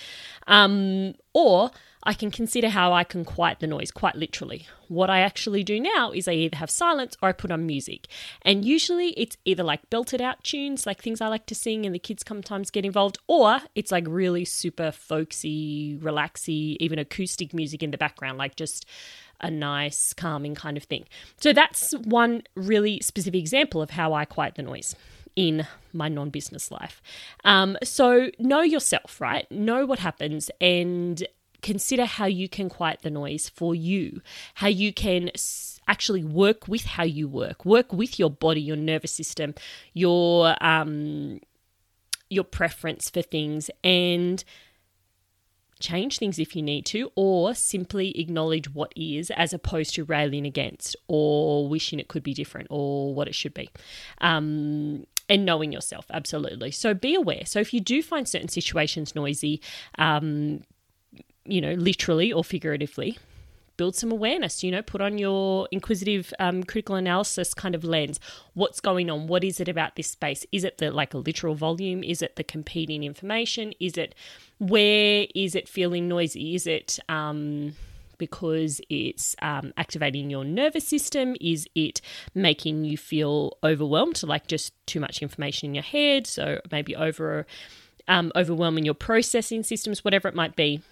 Um, 0.46 1.14
or 1.34 1.70
I 2.04 2.12
can 2.12 2.30
consider 2.30 2.68
how 2.68 2.92
I 2.92 3.02
can 3.02 3.24
quiet 3.24 3.60
the 3.60 3.66
noise, 3.66 3.90
quite 3.90 4.14
literally. 4.14 4.66
What 4.88 5.08
I 5.08 5.20
actually 5.20 5.64
do 5.64 5.80
now 5.80 6.12
is 6.12 6.28
I 6.28 6.32
either 6.32 6.58
have 6.58 6.70
silence 6.70 7.16
or 7.22 7.28
I 7.28 7.32
put 7.32 7.50
on 7.50 7.66
music. 7.66 8.06
And 8.42 8.64
usually 8.64 9.08
it's 9.10 9.36
either 9.44 9.62
like 9.62 9.88
belted 9.90 10.20
out 10.20 10.44
tunes, 10.44 10.86
like 10.86 11.00
things 11.00 11.20
I 11.20 11.28
like 11.28 11.46
to 11.46 11.54
sing 11.54 11.86
and 11.86 11.94
the 11.94 11.98
kids 11.98 12.24
sometimes 12.26 12.70
get 12.70 12.84
involved, 12.84 13.18
or 13.26 13.60
it's 13.74 13.90
like 13.90 14.04
really 14.06 14.44
super 14.44 14.92
folksy, 14.92 15.98
relaxy, 16.00 16.76
even 16.78 16.98
acoustic 16.98 17.54
music 17.54 17.82
in 17.82 17.90
the 17.90 17.98
background, 17.98 18.36
like 18.36 18.56
just 18.56 18.86
a 19.40 19.50
nice, 19.50 20.12
calming 20.12 20.54
kind 20.54 20.76
of 20.76 20.84
thing. 20.84 21.06
So 21.40 21.52
that's 21.52 21.92
one 21.92 22.42
really 22.54 23.00
specific 23.00 23.40
example 23.40 23.82
of 23.82 23.90
how 23.90 24.12
I 24.12 24.24
quiet 24.24 24.54
the 24.56 24.62
noise 24.62 24.94
in 25.36 25.66
my 25.92 26.08
non 26.08 26.30
business 26.30 26.70
life. 26.70 27.02
Um, 27.44 27.76
so 27.82 28.30
know 28.38 28.60
yourself, 28.60 29.20
right? 29.20 29.50
Know 29.50 29.86
what 29.86 29.98
happens 29.98 30.50
and 30.60 31.26
consider 31.64 32.04
how 32.04 32.26
you 32.26 32.46
can 32.46 32.68
quiet 32.68 33.00
the 33.02 33.10
noise 33.10 33.48
for 33.48 33.74
you, 33.74 34.20
how 34.56 34.68
you 34.68 34.92
can 34.92 35.30
actually 35.88 36.22
work 36.22 36.68
with 36.68 36.84
how 36.84 37.04
you 37.04 37.26
work, 37.26 37.64
work 37.64 37.92
with 37.92 38.18
your 38.18 38.30
body, 38.30 38.60
your 38.60 38.76
nervous 38.76 39.12
system, 39.12 39.54
your 39.94 40.54
um, 40.62 41.40
your 42.28 42.44
preference 42.44 43.08
for 43.08 43.22
things, 43.22 43.70
and 43.82 44.44
change 45.80 46.18
things 46.18 46.38
if 46.38 46.54
you 46.54 46.62
need 46.62 46.84
to, 46.84 47.10
or 47.16 47.54
simply 47.54 48.18
acknowledge 48.20 48.72
what 48.72 48.92
is 48.94 49.30
as 49.30 49.54
opposed 49.54 49.94
to 49.94 50.04
railing 50.04 50.46
against 50.46 50.96
or 51.08 51.66
wishing 51.66 51.98
it 51.98 52.08
could 52.08 52.22
be 52.22 52.34
different 52.34 52.68
or 52.70 53.14
what 53.14 53.26
it 53.26 53.34
should 53.34 53.54
be. 53.54 53.70
Um, 54.20 55.06
and 55.28 55.46
knowing 55.46 55.72
yourself, 55.72 56.06
absolutely. 56.10 56.70
So 56.70 56.92
be 56.92 57.14
aware. 57.14 57.46
So 57.46 57.58
if 57.58 57.72
you 57.72 57.80
do 57.80 58.02
find 58.02 58.28
certain 58.28 58.48
situations 58.48 59.14
noisy, 59.14 59.62
um, 59.96 60.62
you 61.44 61.60
know, 61.60 61.74
literally 61.74 62.32
or 62.32 62.44
figuratively, 62.44 63.18
build 63.76 63.96
some 63.96 64.12
awareness 64.12 64.62
you 64.62 64.70
know 64.70 64.82
put 64.82 65.00
on 65.00 65.18
your 65.18 65.68
inquisitive 65.70 66.32
um, 66.38 66.62
critical 66.62 66.94
analysis 66.94 67.54
kind 67.54 67.74
of 67.74 67.84
lens. 67.84 68.20
What's 68.54 68.80
going 68.80 69.10
on? 69.10 69.26
What 69.26 69.44
is 69.44 69.60
it 69.60 69.68
about 69.68 69.96
this 69.96 70.10
space? 70.10 70.46
Is 70.52 70.64
it 70.64 70.78
the 70.78 70.90
like 70.90 71.14
a 71.14 71.18
literal 71.18 71.54
volume? 71.54 72.04
Is 72.04 72.22
it 72.22 72.36
the 72.36 72.44
competing 72.44 73.04
information? 73.04 73.72
Is 73.80 73.96
it 73.96 74.14
where 74.58 75.26
is 75.34 75.54
it 75.54 75.68
feeling 75.68 76.08
noisy? 76.08 76.54
Is 76.54 76.66
it 76.66 76.98
um, 77.08 77.74
because 78.18 78.80
it's 78.88 79.34
um, 79.42 79.72
activating 79.76 80.30
your 80.30 80.44
nervous 80.44 80.86
system? 80.86 81.36
Is 81.40 81.66
it 81.74 82.00
making 82.34 82.84
you 82.84 82.96
feel 82.96 83.56
overwhelmed, 83.64 84.22
like 84.22 84.46
just 84.46 84.72
too 84.86 85.00
much 85.00 85.20
information 85.20 85.70
in 85.70 85.74
your 85.74 85.84
head? 85.84 86.26
So 86.26 86.60
maybe 86.70 86.94
over 86.94 87.46
um, 88.06 88.30
overwhelming 88.36 88.84
your 88.84 88.94
processing 88.94 89.62
systems, 89.62 90.04
whatever 90.04 90.28
it 90.28 90.34
might 90.34 90.56
be 90.56 90.82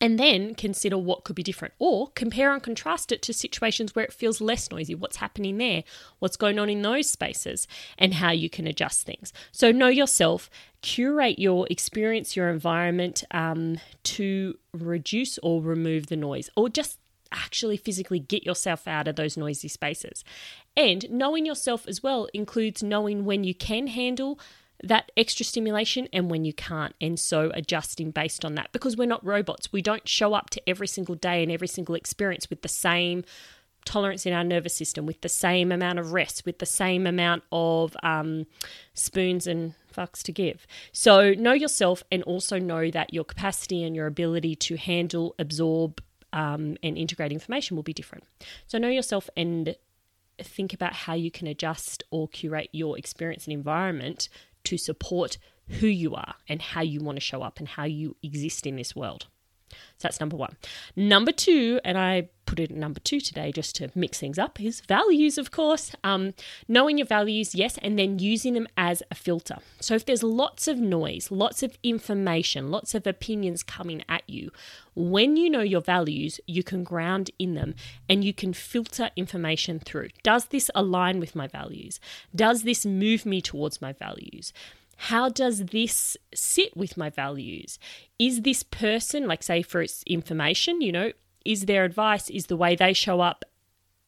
and 0.00 0.18
then 0.18 0.54
consider 0.54 0.98
what 0.98 1.24
could 1.24 1.36
be 1.36 1.42
different 1.42 1.74
or 1.78 2.08
compare 2.08 2.52
and 2.52 2.62
contrast 2.62 3.12
it 3.12 3.22
to 3.22 3.32
situations 3.32 3.94
where 3.94 4.04
it 4.04 4.12
feels 4.12 4.40
less 4.40 4.70
noisy. 4.70 4.94
What's 4.94 5.16
happening 5.16 5.58
there? 5.58 5.84
What's 6.18 6.36
going 6.36 6.58
on 6.58 6.68
in 6.68 6.82
those 6.82 7.10
spaces? 7.10 7.66
And 7.98 8.14
how 8.14 8.30
you 8.32 8.50
can 8.50 8.66
adjust 8.66 9.06
things. 9.06 9.32
So 9.52 9.72
know 9.72 9.88
yourself 9.88 10.50
curate 10.82 11.38
your 11.38 11.66
experience 11.68 12.36
your 12.36 12.48
environment 12.48 13.24
um, 13.32 13.78
to 14.04 14.56
reduce 14.72 15.38
or 15.38 15.60
remove 15.60 16.06
the 16.06 16.16
noise 16.16 16.48
or 16.56 16.68
just 16.68 16.98
actually 17.32 17.76
physically 17.76 18.20
get 18.20 18.44
yourself 18.44 18.86
out 18.86 19.08
of 19.08 19.16
those 19.16 19.36
noisy 19.36 19.68
spaces. 19.68 20.24
And 20.76 21.10
knowing 21.10 21.46
yourself 21.46 21.86
as 21.88 22.02
well 22.02 22.28
includes 22.32 22.82
knowing 22.82 23.24
when 23.24 23.44
you 23.44 23.54
can 23.54 23.88
handle 23.88 24.38
that 24.82 25.10
extra 25.16 25.44
stimulation 25.44 26.08
and 26.12 26.30
when 26.30 26.44
you 26.44 26.52
can't. 26.52 26.94
And 27.00 27.18
so 27.18 27.50
adjusting 27.54 28.10
based 28.10 28.44
on 28.44 28.54
that 28.56 28.72
because 28.72 28.96
we're 28.96 29.06
not 29.06 29.24
robots. 29.24 29.72
We 29.72 29.82
don't 29.82 30.06
show 30.08 30.34
up 30.34 30.50
to 30.50 30.68
every 30.68 30.86
single 30.86 31.14
day 31.14 31.42
and 31.42 31.50
every 31.50 31.68
single 31.68 31.94
experience 31.94 32.50
with 32.50 32.62
the 32.62 32.68
same 32.68 33.24
tolerance 33.84 34.26
in 34.26 34.32
our 34.32 34.44
nervous 34.44 34.74
system, 34.74 35.06
with 35.06 35.20
the 35.22 35.28
same 35.28 35.72
amount 35.72 35.98
of 35.98 36.12
rest, 36.12 36.44
with 36.44 36.58
the 36.58 36.66
same 36.66 37.06
amount 37.06 37.44
of 37.52 37.96
um, 38.02 38.46
spoons 38.94 39.46
and 39.46 39.74
fucks 39.94 40.22
to 40.24 40.32
give. 40.32 40.66
So 40.92 41.32
know 41.34 41.52
yourself 41.52 42.02
and 42.12 42.22
also 42.24 42.58
know 42.58 42.90
that 42.90 43.14
your 43.14 43.24
capacity 43.24 43.82
and 43.84 43.96
your 43.96 44.06
ability 44.06 44.56
to 44.56 44.76
handle, 44.76 45.34
absorb, 45.38 46.02
um, 46.32 46.76
and 46.82 46.98
integrate 46.98 47.32
information 47.32 47.76
will 47.76 47.82
be 47.82 47.94
different. 47.94 48.24
So 48.66 48.76
know 48.76 48.90
yourself 48.90 49.30
and 49.36 49.76
think 50.38 50.74
about 50.74 50.92
how 50.92 51.14
you 51.14 51.30
can 51.30 51.46
adjust 51.46 52.02
or 52.10 52.28
curate 52.28 52.68
your 52.72 52.98
experience 52.98 53.46
and 53.46 53.54
environment 53.54 54.28
to 54.66 54.76
support 54.76 55.38
who 55.68 55.86
you 55.86 56.14
are 56.14 56.34
and 56.48 56.62
how 56.62 56.82
you 56.82 57.00
want 57.00 57.16
to 57.16 57.20
show 57.20 57.42
up 57.42 57.58
and 57.58 57.68
how 57.68 57.84
you 57.84 58.16
exist 58.22 58.66
in 58.66 58.76
this 58.76 58.94
world. 58.94 59.26
So 59.70 59.76
that's 60.02 60.20
number 60.20 60.36
one. 60.36 60.56
Number 60.94 61.32
two, 61.32 61.80
and 61.84 61.98
I 61.98 62.28
put 62.46 62.60
it 62.60 62.70
at 62.70 62.76
number 62.76 63.00
two 63.00 63.20
today 63.20 63.50
just 63.52 63.74
to 63.76 63.90
mix 63.94 64.18
things 64.20 64.38
up, 64.38 64.60
is 64.60 64.80
values, 64.80 65.36
of 65.36 65.50
course. 65.50 65.92
Um, 66.04 66.32
knowing 66.68 66.98
your 66.98 67.06
values, 67.06 67.54
yes, 67.54 67.78
and 67.82 67.98
then 67.98 68.18
using 68.18 68.54
them 68.54 68.68
as 68.76 69.02
a 69.10 69.14
filter. 69.14 69.56
So 69.80 69.94
if 69.94 70.06
there's 70.06 70.22
lots 70.22 70.68
of 70.68 70.78
noise, 70.78 71.30
lots 71.30 71.62
of 71.62 71.76
information, 71.82 72.70
lots 72.70 72.94
of 72.94 73.06
opinions 73.06 73.62
coming 73.62 74.04
at 74.08 74.22
you, 74.28 74.50
when 74.94 75.36
you 75.36 75.50
know 75.50 75.60
your 75.60 75.80
values, 75.82 76.40
you 76.46 76.62
can 76.62 76.84
ground 76.84 77.30
in 77.38 77.54
them 77.54 77.74
and 78.08 78.24
you 78.24 78.32
can 78.32 78.52
filter 78.52 79.10
information 79.16 79.78
through. 79.78 80.08
Does 80.22 80.46
this 80.46 80.70
align 80.74 81.20
with 81.20 81.34
my 81.34 81.46
values? 81.46 82.00
Does 82.34 82.62
this 82.62 82.86
move 82.86 83.26
me 83.26 83.40
towards 83.42 83.82
my 83.82 83.92
values? 83.92 84.52
How 84.96 85.28
does 85.28 85.66
this 85.66 86.16
sit 86.34 86.76
with 86.76 86.96
my 86.96 87.10
values? 87.10 87.78
Is 88.18 88.42
this 88.42 88.62
person, 88.62 89.26
like, 89.26 89.42
say, 89.42 89.62
for 89.62 89.82
its 89.82 90.02
information, 90.06 90.80
you 90.80 90.92
know, 90.92 91.12
is 91.44 91.66
their 91.66 91.84
advice, 91.84 92.30
is 92.30 92.46
the 92.46 92.56
way 92.56 92.74
they 92.74 92.92
show 92.92 93.20
up, 93.20 93.44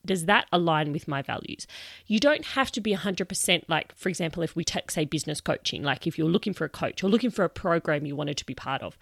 does 0.05 0.25
that 0.25 0.47
align 0.53 0.93
with 0.93 1.07
my 1.07 1.23
values? 1.23 1.67
You 2.07 2.19
don't 2.19 2.45
have 2.47 2.73
to 2.73 2.81
be 2.81 2.95
100% 2.95 3.65
like, 3.69 3.95
for 3.95 4.09
example, 4.09 4.43
if 4.43 4.57
we 4.57 4.65
take, 4.65 4.91
say, 4.91 5.05
business 5.05 5.41
coaching, 5.41 5.83
like 5.83 6.07
if 6.07 6.17
you're 6.17 6.29
looking 6.29 6.55
for 6.55 6.65
a 6.65 6.71
coach 6.71 7.05
or 7.05 7.09
looking 7.09 7.31
for 7.31 7.45
a 7.45 7.51
program 7.51 8.07
you 8.07 8.17
wanted 8.17 8.39
to 8.39 8.47
be 8.47 8.55
part 8.55 8.83
of, 8.83 8.97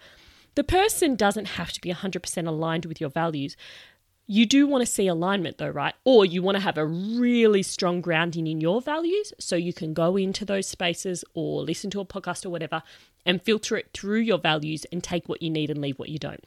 the 0.55 0.63
person 0.63 1.15
doesn't 1.15 1.45
have 1.45 1.71
to 1.71 1.81
be 1.81 1.93
100% 1.93 2.47
aligned 2.47 2.85
with 2.85 2.99
your 2.99 3.09
values, 3.09 3.55
you 4.27 4.45
do 4.45 4.67
want 4.67 4.81
to 4.85 4.91
see 4.91 5.07
alignment 5.07 5.57
though, 5.57 5.69
right? 5.69 5.95
Or 6.03 6.25
you 6.25 6.41
want 6.41 6.57
to 6.57 6.63
have 6.63 6.77
a 6.77 6.85
really 6.85 7.63
strong 7.63 8.01
grounding 8.01 8.45
in 8.45 8.59
your 8.59 8.81
values 8.81 9.33
so 9.39 9.55
you 9.55 9.73
can 9.73 9.93
go 9.93 10.17
into 10.17 10.43
those 10.43 10.67
spaces 10.67 11.23
or 11.33 11.63
listen 11.63 11.89
to 11.91 12.01
a 12.01 12.05
podcast 12.05 12.45
or 12.45 12.49
whatever 12.49 12.83
and 13.25 13.41
filter 13.41 13.77
it 13.77 13.89
through 13.93 14.19
your 14.19 14.37
values 14.37 14.85
and 14.91 15.01
take 15.01 15.29
what 15.29 15.41
you 15.41 15.49
need 15.49 15.69
and 15.69 15.81
leave 15.81 15.97
what 15.97 16.09
you 16.09 16.19
don't. 16.19 16.43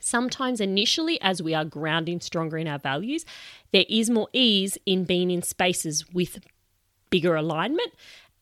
Sometimes, 0.00 0.60
initially, 0.60 1.20
as 1.20 1.42
we 1.42 1.54
are 1.54 1.64
grounding 1.64 2.20
stronger 2.20 2.58
in 2.58 2.68
our 2.68 2.78
values, 2.78 3.24
there 3.72 3.86
is 3.88 4.10
more 4.10 4.28
ease 4.32 4.76
in 4.86 5.04
being 5.04 5.30
in 5.30 5.42
spaces 5.42 6.12
with 6.12 6.44
bigger 7.10 7.34
alignment. 7.34 7.92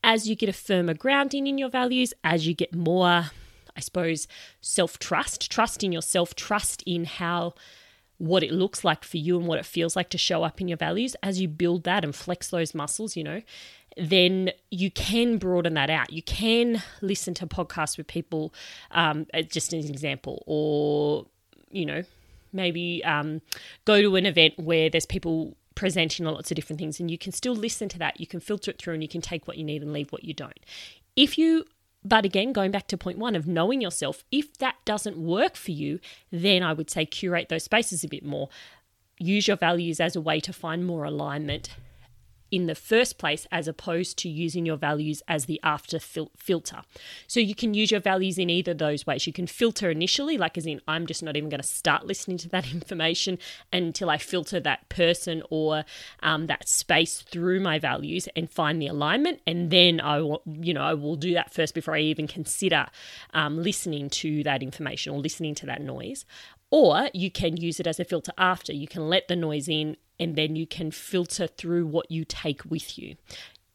As 0.03 0.27
you 0.27 0.35
get 0.35 0.49
a 0.49 0.53
firmer 0.53 0.93
grounding 0.93 1.47
in 1.47 1.57
your 1.57 1.69
values, 1.69 2.13
as 2.23 2.45
you 2.45 2.53
get 2.53 2.75
more, 2.75 3.31
I 3.77 3.79
suppose, 3.79 4.27
self 4.59 4.99
trust, 4.99 5.49
trust 5.49 5.83
in 5.83 5.93
yourself, 5.93 6.35
trust 6.35 6.83
in 6.85 7.05
how 7.05 7.53
what 8.17 8.43
it 8.43 8.51
looks 8.51 8.83
like 8.83 9.03
for 9.03 9.17
you 9.17 9.37
and 9.37 9.47
what 9.47 9.59
it 9.59 9.65
feels 9.65 9.95
like 9.95 10.09
to 10.09 10.17
show 10.17 10.43
up 10.43 10.61
in 10.61 10.67
your 10.67 10.77
values, 10.77 11.15
as 11.23 11.41
you 11.41 11.47
build 11.47 11.83
that 11.83 12.03
and 12.03 12.15
flex 12.15 12.49
those 12.49 12.73
muscles, 12.73 13.15
you 13.15 13.23
know, 13.23 13.41
then 13.97 14.51
you 14.71 14.89
can 14.91 15.37
broaden 15.37 15.73
that 15.73 15.89
out. 15.89 16.11
You 16.11 16.23
can 16.23 16.81
listen 17.01 17.33
to 17.35 17.47
podcasts 17.47 17.97
with 17.97 18.07
people, 18.07 18.53
um, 18.91 19.27
uh, 19.33 19.41
just 19.41 19.73
as 19.73 19.85
an 19.85 19.91
example, 19.91 20.43
or, 20.45 21.25
you 21.69 21.85
know, 21.85 22.03
maybe 22.51 23.03
um, 23.03 23.41
go 23.85 24.01
to 24.01 24.15
an 24.15 24.25
event 24.25 24.53
where 24.57 24.89
there's 24.89 25.05
people 25.05 25.55
presenting 25.75 26.27
on 26.27 26.33
lots 26.33 26.51
of 26.51 26.55
different 26.55 26.79
things 26.79 26.99
and 26.99 27.09
you 27.09 27.17
can 27.17 27.31
still 27.31 27.55
listen 27.55 27.89
to 27.89 27.99
that. 27.99 28.19
You 28.19 28.27
can 28.27 28.39
filter 28.39 28.71
it 28.71 28.77
through 28.77 28.93
and 28.93 29.03
you 29.03 29.09
can 29.09 29.21
take 29.21 29.47
what 29.47 29.57
you 29.57 29.63
need 29.63 29.81
and 29.81 29.91
leave 29.91 30.11
what 30.11 30.23
you 30.23 30.33
don't. 30.33 30.59
If 31.15 31.37
you 31.37 31.65
but 32.05 32.25
again, 32.25 32.53
going 32.53 32.71
back 32.71 32.87
to 32.87 32.97
point 32.97 33.17
one 33.17 33.35
of 33.35 33.47
knowing 33.47 33.81
yourself, 33.81 34.23
if 34.31 34.57
that 34.57 34.75
doesn't 34.85 35.17
work 35.17 35.55
for 35.55 35.71
you, 35.71 35.99
then 36.31 36.63
I 36.63 36.73
would 36.73 36.89
say 36.89 37.05
curate 37.05 37.49
those 37.49 37.63
spaces 37.63 38.03
a 38.03 38.07
bit 38.07 38.25
more. 38.25 38.49
Use 39.19 39.47
your 39.47 39.57
values 39.57 39.99
as 39.99 40.15
a 40.15 40.21
way 40.21 40.39
to 40.41 40.51
find 40.51 40.85
more 40.85 41.05
alignment 41.05 41.69
in 42.53 42.67
the 42.67 42.75
first 42.75 43.17
place 43.17 43.47
as 43.51 43.67
opposed 43.67 44.15
to 44.15 44.29
using 44.29 44.63
your 44.63 44.77
values 44.77 45.23
as 45.27 45.45
the 45.45 45.59
after 45.63 45.97
fil- 45.97 46.29
filter. 46.37 46.83
So 47.25 47.39
you 47.39 47.55
can 47.55 47.73
use 47.73 47.89
your 47.89 47.99
values 47.99 48.37
in 48.37 48.47
either 48.51 48.75
those 48.75 49.07
ways. 49.07 49.25
You 49.25 49.33
can 49.33 49.47
filter 49.47 49.89
initially, 49.89 50.37
like 50.37 50.55
as 50.55 50.67
in, 50.67 50.79
I'm 50.87 51.07
just 51.07 51.23
not 51.23 51.35
even 51.35 51.49
going 51.49 51.61
to 51.61 51.67
start 51.67 52.05
listening 52.05 52.37
to 52.37 52.49
that 52.49 52.71
information 52.71 53.39
until 53.73 54.11
I 54.11 54.19
filter 54.19 54.59
that 54.59 54.87
person 54.87 55.41
or 55.49 55.83
um, 56.21 56.45
that 56.45 56.69
space 56.69 57.23
through 57.23 57.59
my 57.59 57.79
values 57.79 58.29
and 58.35 58.47
find 58.47 58.79
the 58.79 58.85
alignment. 58.85 59.41
And 59.47 59.71
then 59.71 59.99
I 59.99 60.21
will, 60.21 60.43
you 60.45 60.75
know, 60.75 60.83
I 60.83 60.93
will 60.93 61.15
do 61.15 61.33
that 61.33 61.51
first 61.51 61.73
before 61.73 61.95
I 61.95 62.01
even 62.01 62.27
consider 62.27 62.85
um, 63.33 63.63
listening 63.63 64.11
to 64.11 64.43
that 64.43 64.61
information 64.61 65.11
or 65.11 65.17
listening 65.17 65.55
to 65.55 65.65
that 65.65 65.81
noise. 65.81 66.23
Or 66.73 67.11
you 67.13 67.29
can 67.29 67.55
use 67.55 67.79
it 67.79 67.85
as 67.85 67.99
a 67.99 68.03
filter 68.03 68.31
after. 68.35 68.73
You 68.73 68.87
can 68.87 69.07
let 69.07 69.27
the 69.27 69.35
noise 69.35 69.69
in 69.69 69.95
and 70.19 70.35
then 70.35 70.55
you 70.55 70.65
can 70.65 70.89
filter 70.89 71.45
through 71.45 71.85
what 71.85 72.09
you 72.09 72.25
take 72.25 72.65
with 72.65 72.97
you. 72.97 73.15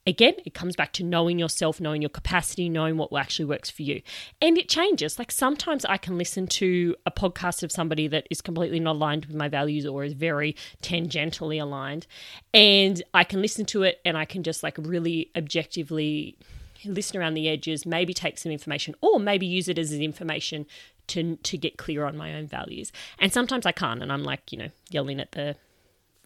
Again, 0.05 0.35
it 0.45 0.53
comes 0.53 0.75
back 0.75 0.93
to 0.95 1.05
knowing 1.05 1.39
yourself, 1.39 1.81
knowing 1.81 2.03
your 2.03 2.09
capacity, 2.09 2.69
knowing 2.69 2.97
what 2.97 3.15
actually 3.17 3.45
works 3.45 3.71
for 3.71 3.83
you. 3.83 4.03
And 4.43 4.59
it 4.59 4.69
changes. 4.69 5.17
Like 5.17 5.31
sometimes 5.31 5.85
I 5.85 5.97
can 5.97 6.19
listen 6.19 6.49
to 6.49 6.97
a 7.07 7.13
podcast 7.13 7.63
of 7.63 7.71
somebody 7.71 8.09
that 8.09 8.27
is 8.33 8.41
completely 8.41 8.81
not 8.81 8.97
aligned 8.97 9.27
with 9.27 9.37
my 9.37 9.49
values 9.49 9.87
or 9.87 10.03
is 10.03 10.15
very 10.15 10.57
tangentially 10.83 11.63
aligned. 11.63 12.09
And 12.53 13.01
I 13.15 13.23
can 13.23 13.41
listen 13.41 13.65
to 13.67 13.85
it 13.85 14.01
and 14.05 14.19
I 14.19 14.25
can 14.25 14.43
just 14.43 14.65
like 14.65 14.77
really 14.77 15.31
objectively 15.37 16.37
listen 16.85 17.21
around 17.21 17.35
the 17.35 17.49
edges, 17.49 17.87
maybe 17.87 18.13
take 18.13 18.39
some 18.39 18.51
information, 18.51 18.97
or 19.01 19.21
maybe 19.21 19.47
use 19.47 19.69
it 19.69 19.79
as 19.79 19.93
information 19.93 20.67
to 21.09 21.37
to 21.37 21.59
get 21.59 21.77
clear 21.77 22.05
on 22.05 22.17
my 22.17 22.35
own 22.35 22.47
values. 22.47 22.93
And 23.19 23.33
sometimes 23.33 23.67
I 23.67 23.73
can't, 23.73 24.03
and 24.03 24.13
I'm 24.13 24.25
like, 24.25 24.53
you 24.53 24.59
know, 24.59 24.69
yelling 24.91 25.21
at 25.21 25.33
the 25.33 25.57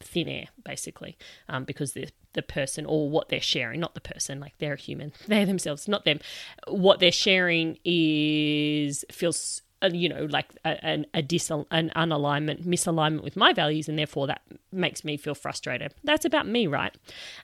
thin 0.01 0.29
air 0.29 0.47
basically, 0.65 1.17
um, 1.49 1.65
because 1.65 1.93
the 1.93 2.09
the 2.35 2.43
person 2.43 2.87
or 2.87 3.11
what 3.11 3.29
they're 3.29 3.41
sharing, 3.41 3.81
not 3.81 3.95
the 3.95 4.01
person, 4.01 4.41
like 4.41 4.55
they're 4.59 4.75
a 4.75 4.81
human, 4.81 5.13
they're 5.29 5.47
themselves, 5.47 5.89
not 5.89 6.05
them. 6.05 6.21
What 6.69 7.01
they're 7.01 7.13
sharing 7.13 7.79
is 7.85 9.05
feels. 9.11 9.63
Uh, 9.85 9.91
you 9.93 10.09
know, 10.09 10.27
like 10.27 10.47
a, 10.65 11.05
a, 11.13 11.23
dis, 11.23 11.51
an 11.51 11.91
unalignment, 11.97 12.65
misalignment 12.65 13.25
with 13.25 13.37
my 13.37 13.53
values, 13.53 13.89
and 13.89 13.99
therefore 13.99 14.29
that 14.29 14.41
makes 14.71 15.03
me 15.03 15.17
feel 15.17 15.35
frustrated. 15.35 15.93
That's 16.05 16.25
about 16.25 16.47
me, 16.47 16.69
right? 16.69 16.97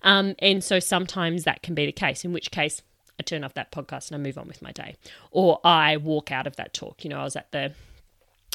Um, 0.04 0.37
and 0.38 0.62
so 0.62 0.78
sometimes 0.78 1.42
that 1.42 1.64
can 1.64 1.75
be 1.75 1.85
the 1.85 1.90
case. 1.90 2.25
In 2.25 2.33
which 2.33 2.52
case, 2.52 2.80
I 3.18 3.22
turn 3.22 3.44
off 3.44 3.54
that 3.54 3.72
podcast 3.72 4.10
and 4.10 4.20
I 4.20 4.25
move 4.25 4.38
on 4.38 4.46
with 4.46 4.62
my 4.62 4.72
day. 4.72 4.96
Or 5.30 5.60
I 5.64 5.96
walk 5.96 6.30
out 6.30 6.46
of 6.46 6.56
that 6.56 6.72
talk. 6.72 7.04
You 7.04 7.10
know, 7.10 7.20
I 7.20 7.25
was 7.25 7.37
at 7.37 7.50
the 7.52 7.72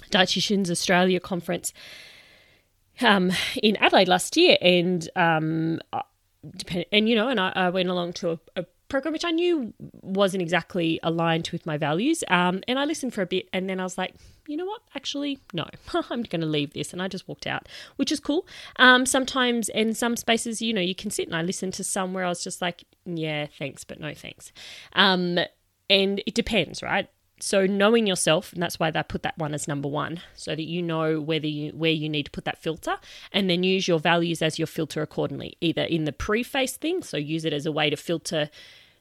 Dietitians 0.09 0.69
Australia 0.69 1.19
conference 1.19 1.73
um, 3.01 3.31
in 3.61 3.75
Adelaide 3.77 4.07
last 4.07 4.37
year, 4.37 4.57
and 4.61 5.09
um, 5.15 5.79
and 6.91 7.09
you 7.09 7.15
know, 7.15 7.29
and 7.29 7.39
I, 7.39 7.51
I 7.55 7.69
went 7.69 7.89
along 7.89 8.13
to 8.13 8.31
a, 8.31 8.39
a, 8.55 8.65
program 8.93 9.11
which 9.11 9.25
I 9.25 9.31
knew 9.31 9.73
wasn't 10.03 10.43
exactly 10.43 10.99
aligned 11.01 11.49
with 11.51 11.65
my 11.65 11.77
values, 11.77 12.23
um, 12.27 12.61
and 12.67 12.77
I 12.77 12.85
listened 12.85 13.11
for 13.11 13.23
a 13.23 13.25
bit, 13.25 13.49
and 13.51 13.67
then 13.67 13.79
I 13.79 13.83
was 13.83 13.97
like, 13.97 14.13
you 14.45 14.55
know 14.55 14.65
what? 14.67 14.81
Actually, 14.95 15.39
no, 15.51 15.65
I'm 16.11 16.21
going 16.21 16.41
to 16.41 16.47
leave 16.47 16.73
this, 16.73 16.93
and 16.93 17.01
I 17.01 17.07
just 17.07 17.27
walked 17.27 17.47
out, 17.47 17.67
which 17.95 18.11
is 18.11 18.19
cool. 18.19 18.45
Um, 18.75 19.07
sometimes 19.07 19.67
in 19.69 19.95
some 19.95 20.15
spaces, 20.15 20.61
you 20.61 20.73
know, 20.75 20.81
you 20.81 20.93
can 20.93 21.09
sit 21.09 21.25
and 21.25 21.35
I 21.35 21.41
listened 21.41 21.73
to 21.73 21.83
some 21.83 22.13
where 22.13 22.23
I 22.23 22.29
was 22.29 22.43
just 22.43 22.61
like, 22.61 22.83
yeah, 23.03 23.47
thanks, 23.57 23.83
but 23.83 23.99
no 23.99 24.13
thanks. 24.13 24.51
Um, 24.93 25.39
and 25.89 26.21
it 26.27 26.35
depends, 26.35 26.83
right? 26.83 27.09
So 27.39 27.65
knowing 27.65 28.05
yourself, 28.05 28.53
and 28.53 28.61
that's 28.61 28.79
why 28.79 28.91
they 28.91 29.01
put 29.03 29.23
that 29.23 29.37
one 29.37 29.55
as 29.55 29.67
number 29.67 29.89
one, 29.89 30.21
so 30.35 30.55
that 30.55 30.63
you 30.63 30.81
know 30.83 31.19
whether 31.19 31.47
you 31.47 31.71
where 31.71 31.91
you 31.91 32.07
need 32.07 32.23
to 32.23 32.31
put 32.31 32.45
that 32.45 32.61
filter, 32.61 32.97
and 33.31 33.49
then 33.49 33.63
use 33.63 33.87
your 33.87 33.99
values 33.99 34.41
as 34.41 34.59
your 34.59 34.67
filter 34.67 35.01
accordingly. 35.01 35.57
Either 35.59 35.81
in 35.81 36.05
the 36.05 36.13
preface 36.13 36.77
thing, 36.77 37.01
so 37.03 37.17
use 37.17 37.43
it 37.43 37.51
as 37.51 37.65
a 37.65 37.71
way 37.71 37.89
to 37.89 37.97
filter 37.97 38.49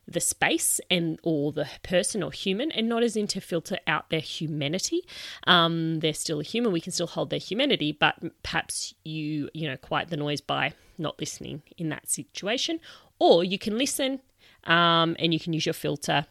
the 0.06 0.20
space 0.20 0.80
and 0.90 1.18
or 1.22 1.52
the 1.52 1.68
person 1.82 2.22
or 2.22 2.32
human 2.32 2.70
and 2.72 2.88
not 2.88 3.02
as 3.02 3.16
in 3.16 3.26
to 3.26 3.40
filter 3.40 3.78
out 3.86 4.10
their 4.10 4.20
humanity 4.20 5.02
um, 5.46 6.00
they're 6.00 6.12
still 6.12 6.40
a 6.40 6.44
human 6.44 6.72
we 6.72 6.80
can 6.80 6.92
still 6.92 7.06
hold 7.06 7.30
their 7.30 7.38
humanity 7.38 7.92
but 7.92 8.16
perhaps 8.42 8.94
you 9.04 9.48
you 9.54 9.68
know 9.68 9.76
quiet 9.76 10.08
the 10.08 10.16
noise 10.16 10.40
by 10.40 10.72
not 10.98 11.18
listening 11.20 11.62
in 11.78 11.88
that 11.88 12.10
situation 12.10 12.80
or 13.18 13.44
you 13.44 13.58
can 13.58 13.78
listen 13.78 14.20
um, 14.64 15.16
and 15.18 15.32
you 15.32 15.40
can 15.40 15.52
use 15.52 15.66
your 15.66 15.72
filter 15.72 16.26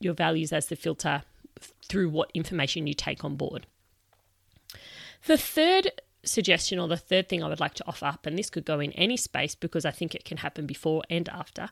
your 0.00 0.14
values 0.14 0.52
as 0.52 0.66
the 0.66 0.76
filter 0.76 1.22
through 1.88 2.08
what 2.08 2.30
information 2.34 2.86
you 2.86 2.94
take 2.94 3.24
on 3.24 3.36
board. 3.36 3.66
The 5.26 5.38
third 5.38 5.90
suggestion, 6.22 6.78
or 6.78 6.88
the 6.88 6.96
third 6.96 7.28
thing 7.28 7.42
I 7.42 7.48
would 7.48 7.60
like 7.60 7.74
to 7.74 7.86
offer 7.86 8.06
up, 8.06 8.26
and 8.26 8.38
this 8.38 8.50
could 8.50 8.64
go 8.64 8.80
in 8.80 8.92
any 8.92 9.16
space 9.16 9.54
because 9.54 9.84
I 9.84 9.90
think 9.90 10.14
it 10.14 10.24
can 10.24 10.38
happen 10.38 10.66
before 10.66 11.02
and 11.08 11.28
after. 11.28 11.70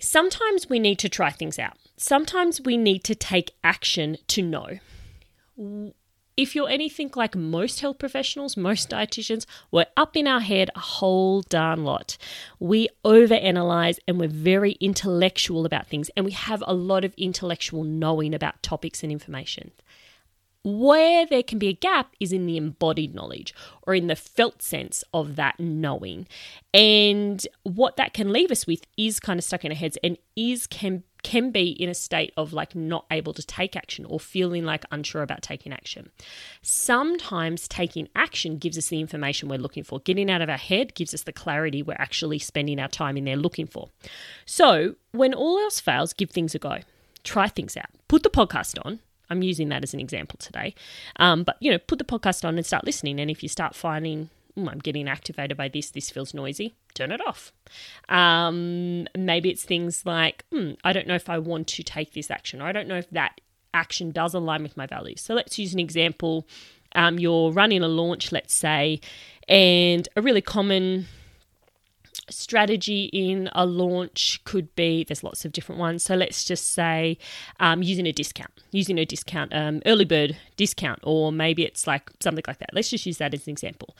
Sometimes 0.00 0.68
we 0.68 0.78
need 0.78 0.98
to 1.00 1.08
try 1.08 1.30
things 1.30 1.58
out. 1.58 1.76
Sometimes 1.96 2.60
we 2.60 2.76
need 2.76 3.04
to 3.04 3.14
take 3.14 3.52
action 3.64 4.16
to 4.28 4.42
know 4.42 4.78
if 6.38 6.54
you're 6.54 6.68
anything 6.68 7.10
like 7.16 7.34
most 7.34 7.80
health 7.80 7.98
professionals, 7.98 8.56
most 8.56 8.88
dietitians, 8.90 9.44
we're 9.72 9.86
up 9.96 10.16
in 10.16 10.28
our 10.28 10.38
head 10.38 10.70
a 10.76 10.78
whole 10.78 11.42
darn 11.42 11.82
lot. 11.82 12.16
We 12.60 12.88
overanalyze 13.04 13.98
and 14.06 14.20
we're 14.20 14.28
very 14.28 14.72
intellectual 14.80 15.66
about 15.66 15.88
things, 15.88 16.10
and 16.16 16.24
we 16.24 16.30
have 16.30 16.62
a 16.64 16.74
lot 16.74 17.04
of 17.04 17.12
intellectual 17.16 17.82
knowing 17.82 18.34
about 18.34 18.62
topics 18.62 19.02
and 19.02 19.10
information. 19.10 19.72
Where 20.64 21.24
there 21.24 21.42
can 21.42 21.58
be 21.58 21.68
a 21.68 21.72
gap 21.72 22.14
is 22.20 22.32
in 22.32 22.46
the 22.46 22.56
embodied 22.56 23.14
knowledge 23.14 23.54
or 23.82 23.94
in 23.94 24.08
the 24.08 24.16
felt 24.16 24.62
sense 24.62 25.04
of 25.14 25.36
that 25.36 25.58
knowing. 25.58 26.26
And 26.74 27.46
what 27.62 27.96
that 27.96 28.12
can 28.12 28.32
leave 28.32 28.50
us 28.50 28.66
with 28.66 28.82
is 28.96 29.20
kind 29.20 29.38
of 29.38 29.44
stuck 29.44 29.64
in 29.64 29.72
our 29.72 29.76
heads 29.76 29.98
and 30.02 30.18
is 30.36 30.66
can 30.66 31.04
can 31.22 31.50
be 31.50 31.70
in 31.70 31.88
a 31.88 31.94
state 31.94 32.32
of 32.36 32.52
like 32.52 32.74
not 32.74 33.04
able 33.10 33.32
to 33.32 33.42
take 33.42 33.76
action 33.76 34.04
or 34.04 34.20
feeling 34.20 34.64
like 34.64 34.84
unsure 34.90 35.22
about 35.22 35.42
taking 35.42 35.72
action. 35.72 36.10
Sometimes 36.62 37.66
taking 37.66 38.08
action 38.14 38.58
gives 38.58 38.78
us 38.78 38.88
the 38.88 39.00
information 39.00 39.48
we're 39.48 39.58
looking 39.58 39.84
for. 39.84 40.00
Getting 40.00 40.30
out 40.30 40.42
of 40.42 40.48
our 40.48 40.56
head 40.56 40.94
gives 40.94 41.12
us 41.14 41.22
the 41.22 41.32
clarity 41.32 41.82
we're 41.82 41.96
actually 41.98 42.38
spending 42.38 42.78
our 42.78 42.88
time 42.88 43.16
in 43.16 43.24
there 43.24 43.36
looking 43.36 43.66
for. 43.66 43.90
So, 44.46 44.94
when 45.12 45.34
all 45.34 45.58
else 45.58 45.80
fails, 45.80 46.12
give 46.12 46.30
things 46.30 46.54
a 46.54 46.58
go. 46.58 46.78
Try 47.24 47.48
things 47.48 47.76
out. 47.76 47.90
Put 48.06 48.22
the 48.22 48.30
podcast 48.30 48.78
on. 48.84 49.00
I'm 49.30 49.42
using 49.42 49.68
that 49.68 49.82
as 49.82 49.94
an 49.94 50.00
example 50.00 50.38
today. 50.38 50.74
Um, 51.16 51.42
but, 51.42 51.56
you 51.60 51.70
know, 51.70 51.78
put 51.78 51.98
the 51.98 52.04
podcast 52.04 52.46
on 52.46 52.56
and 52.56 52.66
start 52.66 52.84
listening. 52.84 53.20
And 53.20 53.30
if 53.30 53.42
you 53.42 53.48
start 53.48 53.74
finding 53.74 54.30
mm, 54.58 54.68
I'm 54.68 54.78
getting 54.78 55.08
activated 55.08 55.56
by 55.56 55.68
this, 55.68 55.90
this 55.90 56.10
feels 56.10 56.34
noisy, 56.34 56.74
turn 56.94 57.12
it 57.12 57.20
off. 57.26 57.52
Um, 58.08 59.06
maybe 59.16 59.50
it's 59.50 59.64
things 59.64 60.04
like, 60.04 60.44
mm, 60.52 60.76
I 60.84 60.92
don't 60.92 61.06
know 61.06 61.14
if 61.14 61.28
I 61.28 61.38
want 61.38 61.68
to 61.68 61.82
take 61.82 62.12
this 62.12 62.30
action, 62.30 62.60
or 62.60 62.66
I 62.66 62.72
don't 62.72 62.88
know 62.88 62.96
if 62.96 63.08
that 63.10 63.40
action 63.72 64.10
does 64.10 64.34
align 64.34 64.62
with 64.62 64.76
my 64.76 64.86
values. 64.86 65.20
So 65.20 65.34
let's 65.34 65.58
use 65.58 65.72
an 65.72 65.80
example. 65.80 66.46
Um, 66.94 67.18
you're 67.18 67.52
running 67.52 67.82
a 67.82 67.88
launch, 67.88 68.32
let's 68.32 68.54
say, 68.54 69.00
and 69.48 70.08
a 70.16 70.22
really 70.22 70.40
common 70.40 71.06
strategy 72.30 73.04
in 73.12 73.48
a 73.52 73.66
launch 73.66 74.42
could 74.44 74.74
be 74.74 75.04
there's 75.04 75.24
lots 75.24 75.44
of 75.44 75.52
different 75.52 75.78
ones 75.78 76.02
so 76.02 76.14
let's 76.14 76.44
just 76.44 76.72
say 76.72 77.18
um, 77.60 77.82
using 77.82 78.06
a 78.06 78.12
discount 78.12 78.50
using 78.70 78.98
a 78.98 79.04
discount 79.04 79.54
um, 79.54 79.82
early 79.86 80.04
bird 80.04 80.36
discount 80.56 81.00
or 81.02 81.32
maybe 81.32 81.64
it's 81.64 81.86
like 81.86 82.10
something 82.20 82.44
like 82.46 82.58
that 82.58 82.70
let's 82.72 82.90
just 82.90 83.06
use 83.06 83.18
that 83.18 83.34
as 83.34 83.46
an 83.46 83.50
example 83.50 83.96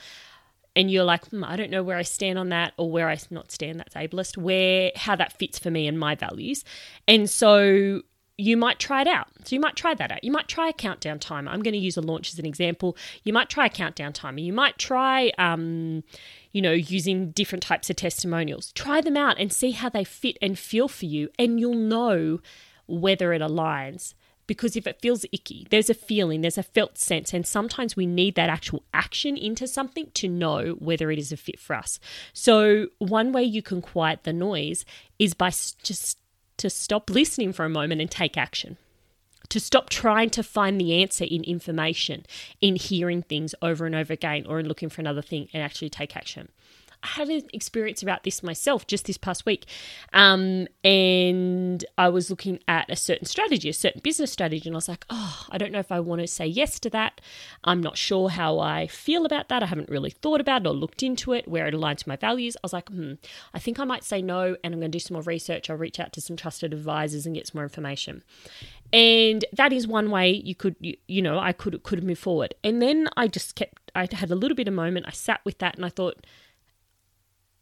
and 0.75 0.89
you're 0.89 1.03
like, 1.03 1.25
hmm, 1.27 1.43
I 1.43 1.55
don't 1.55 1.71
know 1.71 1.83
where 1.83 1.97
I 1.97 2.03
stand 2.03 2.37
on 2.37 2.49
that 2.49 2.73
or 2.77 2.89
where 2.89 3.09
I 3.09 3.17
not 3.31 3.51
stand, 3.51 3.79
that's 3.79 3.95
ableist, 3.95 4.37
where 4.37 4.91
how 4.95 5.15
that 5.15 5.33
fits 5.33 5.59
for 5.59 5.71
me 5.71 5.87
and 5.87 5.99
my 5.99 6.15
values. 6.15 6.63
And 7.07 7.29
so 7.29 8.01
you 8.37 8.55
might 8.55 8.79
try 8.79 9.01
it 9.01 9.07
out. 9.07 9.27
So 9.43 9.55
you 9.55 9.59
might 9.59 9.75
try 9.75 9.93
that 9.93 10.11
out. 10.11 10.23
You 10.23 10.31
might 10.31 10.47
try 10.47 10.69
a 10.69 10.73
countdown 10.73 11.19
timer. 11.19 11.51
I'm 11.51 11.61
going 11.61 11.73
to 11.73 11.79
use 11.79 11.97
a 11.97 12.01
launch 12.01 12.31
as 12.31 12.39
an 12.39 12.45
example. 12.45 12.95
You 13.23 13.33
might 13.33 13.49
try 13.49 13.65
a 13.65 13.69
countdown 13.69 14.13
timer. 14.13 14.39
You 14.39 14.53
might 14.53 14.77
try, 14.77 15.33
um, 15.37 16.03
you 16.51 16.61
know, 16.61 16.71
using 16.71 17.31
different 17.31 17.63
types 17.63 17.89
of 17.89 17.95
testimonials. 17.95 18.71
Try 18.73 19.01
them 19.01 19.17
out 19.17 19.39
and 19.39 19.51
see 19.51 19.71
how 19.71 19.89
they 19.89 20.03
fit 20.03 20.37
and 20.41 20.57
feel 20.57 20.87
for 20.87 21.05
you, 21.05 21.29
and 21.37 21.59
you'll 21.59 21.75
know 21.75 22.39
whether 22.87 23.33
it 23.33 23.41
aligns 23.41 24.13
because 24.49 24.75
if 24.75 24.87
it 24.87 24.99
feels 24.99 25.25
icky, 25.31 25.67
there's 25.69 25.91
a 25.91 25.93
feeling, 25.93 26.41
there's 26.41 26.57
a 26.57 26.63
felt 26.63 26.97
sense, 26.97 27.35
and 27.35 27.45
sometimes 27.45 27.95
we 27.95 28.07
need 28.07 28.33
that 28.33 28.49
actual 28.49 28.83
action 28.95 29.37
into 29.37 29.67
something 29.67 30.09
to 30.15 30.27
know 30.27 30.75
whether 30.79 31.11
it 31.11 31.19
is 31.19 31.31
a 31.31 31.37
fit 31.37 31.59
for 31.59 31.75
us. 31.75 31.99
So, 32.33 32.87
one 32.97 33.31
way 33.31 33.43
you 33.43 33.61
can 33.61 33.79
quiet 33.79 34.23
the 34.23 34.33
noise 34.33 34.85
is 35.19 35.35
by 35.35 35.49
just 35.51 36.17
to 36.57 36.69
stop 36.69 37.11
listening 37.11 37.53
for 37.53 37.63
a 37.63 37.69
moment 37.69 38.01
and 38.01 38.09
take 38.09 38.37
action. 38.37 38.77
To 39.47 39.59
stop 39.59 39.89
trying 39.89 40.29
to 40.31 40.43
find 40.43 40.79
the 40.79 41.01
answer 41.01 41.23
in 41.23 41.43
information, 41.43 42.25
in 42.61 42.75
hearing 42.75 43.23
things 43.23 43.55
over 43.61 43.85
and 43.85 43.95
over 43.95 44.13
again, 44.13 44.45
or 44.45 44.59
in 44.59 44.67
looking 44.67 44.89
for 44.89 45.01
another 45.01 45.21
thing 45.23 45.47
and 45.53 45.63
actually 45.63 45.89
take 45.89 46.15
action. 46.15 46.49
I 47.03 47.07
had 47.07 47.29
an 47.29 47.43
experience 47.53 48.03
about 48.03 48.23
this 48.23 48.43
myself 48.43 48.87
just 48.87 49.05
this 49.05 49.17
past 49.17 49.45
week. 49.45 49.65
Um, 50.13 50.67
and 50.83 51.83
I 51.97 52.09
was 52.09 52.29
looking 52.29 52.59
at 52.67 52.89
a 52.89 52.95
certain 52.95 53.25
strategy, 53.25 53.69
a 53.69 53.73
certain 53.73 54.01
business 54.03 54.31
strategy, 54.31 54.67
and 54.67 54.75
I 54.75 54.77
was 54.77 54.89
like, 54.89 55.05
oh, 55.09 55.45
I 55.49 55.57
don't 55.57 55.71
know 55.71 55.79
if 55.79 55.91
I 55.91 55.99
want 55.99 56.21
to 56.21 56.27
say 56.27 56.45
yes 56.45 56.79
to 56.81 56.89
that. 56.91 57.21
I'm 57.63 57.81
not 57.81 57.97
sure 57.97 58.29
how 58.29 58.59
I 58.59 58.87
feel 58.87 59.25
about 59.25 59.49
that. 59.49 59.63
I 59.63 59.67
haven't 59.67 59.89
really 59.89 60.09
thought 60.09 60.41
about 60.41 60.65
it 60.65 60.67
or 60.67 60.73
looked 60.73 61.03
into 61.03 61.33
it, 61.33 61.47
where 61.47 61.67
it 61.67 61.73
aligns 61.73 61.99
to 61.99 62.09
my 62.09 62.15
values. 62.15 62.55
I 62.57 62.59
was 62.63 62.73
like, 62.73 62.89
hmm, 62.89 63.13
I 63.53 63.59
think 63.59 63.79
I 63.79 63.85
might 63.85 64.03
say 64.03 64.21
no, 64.21 64.57
and 64.63 64.73
I'm 64.73 64.79
going 64.79 64.91
to 64.91 64.95
do 64.95 64.99
some 64.99 65.15
more 65.15 65.23
research. 65.23 65.69
I'll 65.69 65.77
reach 65.77 65.99
out 65.99 66.13
to 66.13 66.21
some 66.21 66.35
trusted 66.35 66.73
advisors 66.73 67.25
and 67.25 67.35
get 67.35 67.47
some 67.47 67.59
more 67.59 67.63
information 67.63 68.23
and 68.91 69.45
that 69.53 69.71
is 69.71 69.87
one 69.87 70.09
way 70.09 70.31
you 70.31 70.55
could 70.55 70.75
you, 70.79 70.95
you, 71.07 71.21
know 71.21 71.37
i 71.37 71.51
could 71.51 71.81
could 71.83 72.03
move 72.03 72.17
forward 72.17 72.53
and 72.63 72.81
then 72.81 73.07
i 73.15 73.27
just 73.27 73.55
kept 73.55 73.91
i 73.95 74.07
had 74.11 74.31
a 74.31 74.35
little 74.35 74.55
bit 74.55 74.67
of 74.67 74.73
moment 74.73 75.05
i 75.07 75.11
sat 75.11 75.39
with 75.45 75.57
that 75.59 75.75
and 75.75 75.85
i 75.85 75.89
thought 75.89 76.25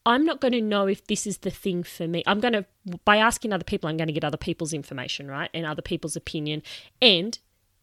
I'm 0.07 0.23
not 0.23 0.39
going 0.39 0.53
to 0.53 0.61
know 0.61 0.87
if 0.87 1.05
this 1.05 1.27
is 1.27 1.39
the 1.39 1.51
thing 1.51 1.83
for 1.83 2.07
me. 2.07 2.23
I'm 2.25 2.39
going 2.39 2.53
to, 2.53 2.65
by 3.03 3.17
asking 3.17 3.51
other 3.51 3.65
people, 3.65 3.89
I'm 3.89 3.97
going 3.97 4.07
to 4.07 4.13
get 4.13 4.23
other 4.23 4.37
people's 4.37 4.71
information, 4.71 5.27
right? 5.27 5.49
And 5.53 5.65
other 5.65 5.81
people's 5.81 6.15
opinion 6.15 6.63
and 7.01 7.37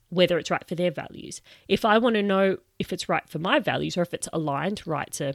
whether 0.08 0.38
it's 0.38 0.50
right 0.50 0.66
for 0.66 0.74
their 0.74 0.90
values. 0.90 1.42
If 1.68 1.84
I 1.84 1.98
want 1.98 2.14
to 2.14 2.22
know 2.22 2.56
if 2.78 2.94
it's 2.94 3.10
right 3.10 3.28
for 3.28 3.38
my 3.38 3.58
values 3.58 3.98
or 3.98 4.02
if 4.02 4.14
it's 4.14 4.28
aligned, 4.32 4.86
right's 4.86 5.20
a 5.20 5.34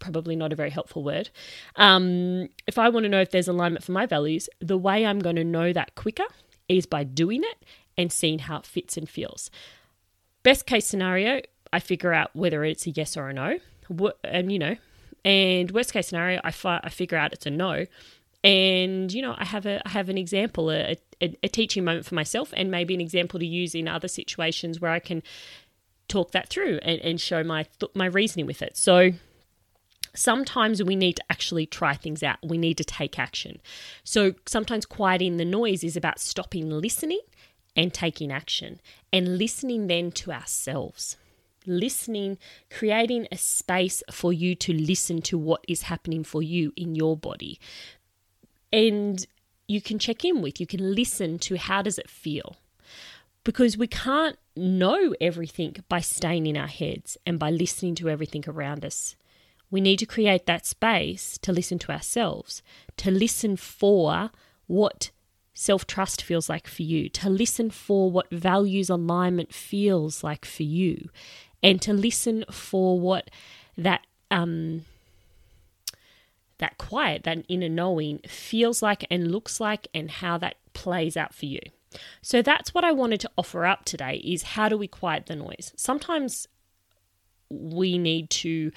probably 0.00 0.36
not 0.36 0.52
a 0.52 0.56
very 0.56 0.68
helpful 0.68 1.02
word. 1.02 1.30
Um, 1.76 2.50
if 2.66 2.78
I 2.78 2.90
want 2.90 3.04
to 3.04 3.08
know 3.08 3.22
if 3.22 3.30
there's 3.30 3.48
alignment 3.48 3.84
for 3.84 3.92
my 3.92 4.04
values, 4.04 4.50
the 4.60 4.76
way 4.76 5.06
I'm 5.06 5.18
going 5.18 5.36
to 5.36 5.44
know 5.44 5.72
that 5.72 5.94
quicker 5.94 6.26
is 6.68 6.84
by 6.84 7.04
doing 7.04 7.42
it 7.42 7.64
and 7.96 8.12
seeing 8.12 8.40
how 8.40 8.58
it 8.58 8.66
fits 8.66 8.98
and 8.98 9.08
feels. 9.08 9.50
Best 10.42 10.66
case 10.66 10.86
scenario, 10.86 11.40
I 11.72 11.80
figure 11.80 12.12
out 12.12 12.36
whether 12.36 12.64
it's 12.64 12.86
a 12.86 12.90
yes 12.90 13.16
or 13.16 13.30
a 13.30 13.32
no. 13.32 13.60
And, 14.24 14.52
you 14.52 14.58
know, 14.58 14.76
and 15.24 15.70
worst 15.70 15.92
case 15.92 16.08
scenario, 16.08 16.40
I, 16.44 16.50
fi- 16.50 16.80
I 16.82 16.90
figure 16.90 17.18
out 17.18 17.32
it's 17.32 17.46
a 17.46 17.50
no. 17.50 17.86
And 18.42 19.12
you 19.12 19.22
know, 19.22 19.34
I 19.38 19.44
have 19.46 19.64
a 19.64 19.80
I 19.86 19.90
have 19.90 20.10
an 20.10 20.18
example, 20.18 20.70
a, 20.70 20.96
a, 21.22 21.36
a 21.42 21.48
teaching 21.48 21.84
moment 21.84 22.04
for 22.04 22.14
myself, 22.14 22.52
and 22.54 22.70
maybe 22.70 22.94
an 22.94 23.00
example 23.00 23.40
to 23.40 23.46
use 23.46 23.74
in 23.74 23.88
other 23.88 24.08
situations 24.08 24.80
where 24.80 24.90
I 24.90 24.98
can 24.98 25.22
talk 26.08 26.32
that 26.32 26.50
through 26.50 26.78
and, 26.82 27.00
and 27.00 27.20
show 27.20 27.42
my 27.42 27.62
th- 27.80 27.92
my 27.94 28.04
reasoning 28.04 28.44
with 28.44 28.60
it. 28.60 28.76
So 28.76 29.12
sometimes 30.14 30.82
we 30.82 30.94
need 30.94 31.16
to 31.16 31.24
actually 31.30 31.64
try 31.64 31.94
things 31.94 32.22
out. 32.22 32.36
We 32.44 32.58
need 32.58 32.76
to 32.78 32.84
take 32.84 33.18
action. 33.18 33.60
So 34.04 34.34
sometimes 34.44 34.84
quieting 34.84 35.38
the 35.38 35.44
noise 35.46 35.82
is 35.82 35.96
about 35.96 36.18
stopping 36.18 36.68
listening 36.68 37.20
and 37.74 37.92
taking 37.92 38.30
action 38.30 38.80
and 39.12 39.38
listening 39.38 39.86
then 39.86 40.12
to 40.12 40.32
ourselves 40.32 41.16
listening, 41.66 42.38
creating 42.70 43.26
a 43.30 43.36
space 43.36 44.02
for 44.10 44.32
you 44.32 44.54
to 44.56 44.72
listen 44.72 45.22
to 45.22 45.38
what 45.38 45.64
is 45.68 45.82
happening 45.82 46.24
for 46.24 46.42
you 46.42 46.72
in 46.76 46.94
your 46.94 47.16
body. 47.16 47.58
And 48.72 49.26
you 49.68 49.80
can 49.80 49.98
check 49.98 50.24
in 50.24 50.42
with. 50.42 50.60
You 50.60 50.66
can 50.66 50.94
listen 50.94 51.38
to 51.40 51.56
how 51.56 51.82
does 51.82 51.98
it 51.98 52.10
feel? 52.10 52.56
Because 53.44 53.76
we 53.76 53.86
can't 53.86 54.38
know 54.56 55.14
everything 55.20 55.76
by 55.88 56.00
staying 56.00 56.46
in 56.46 56.56
our 56.56 56.66
heads 56.66 57.16
and 57.26 57.38
by 57.38 57.50
listening 57.50 57.94
to 57.96 58.08
everything 58.08 58.44
around 58.46 58.84
us. 58.84 59.16
We 59.70 59.80
need 59.80 59.98
to 59.98 60.06
create 60.06 60.46
that 60.46 60.66
space 60.66 61.38
to 61.38 61.52
listen 61.52 61.78
to 61.80 61.92
ourselves, 61.92 62.62
to 62.98 63.10
listen 63.10 63.56
for 63.56 64.30
what 64.66 65.10
self 65.52 65.86
trust 65.86 66.22
feels 66.22 66.48
like 66.48 66.66
for 66.66 66.82
you, 66.82 67.08
to 67.10 67.28
listen 67.28 67.70
for 67.70 68.10
what 68.10 68.30
values 68.30 68.88
alignment 68.88 69.52
feels 69.52 70.22
like 70.22 70.44
for 70.44 70.62
you, 70.62 71.08
and 71.64 71.82
to 71.82 71.92
listen 71.92 72.44
for 72.50 73.00
what 73.00 73.30
that 73.76 74.06
um, 74.30 74.84
that 76.58 76.78
quiet, 76.78 77.24
that 77.24 77.44
inner 77.48 77.68
knowing 77.68 78.20
feels 78.28 78.82
like 78.82 79.04
and 79.10 79.32
looks 79.32 79.58
like, 79.58 79.88
and 79.92 80.10
how 80.10 80.38
that 80.38 80.56
plays 80.74 81.16
out 81.16 81.34
for 81.34 81.46
you. 81.46 81.60
So 82.22 82.42
that's 82.42 82.74
what 82.74 82.84
I 82.84 82.92
wanted 82.92 83.20
to 83.20 83.30
offer 83.36 83.64
up 83.64 83.84
today 83.84 84.16
is 84.24 84.42
how 84.42 84.68
do 84.68 84.76
we 84.76 84.86
quiet 84.86 85.26
the 85.26 85.36
noise? 85.36 85.72
Sometimes 85.76 86.46
we 87.48 87.98
need 87.98 88.30
to 88.30 88.70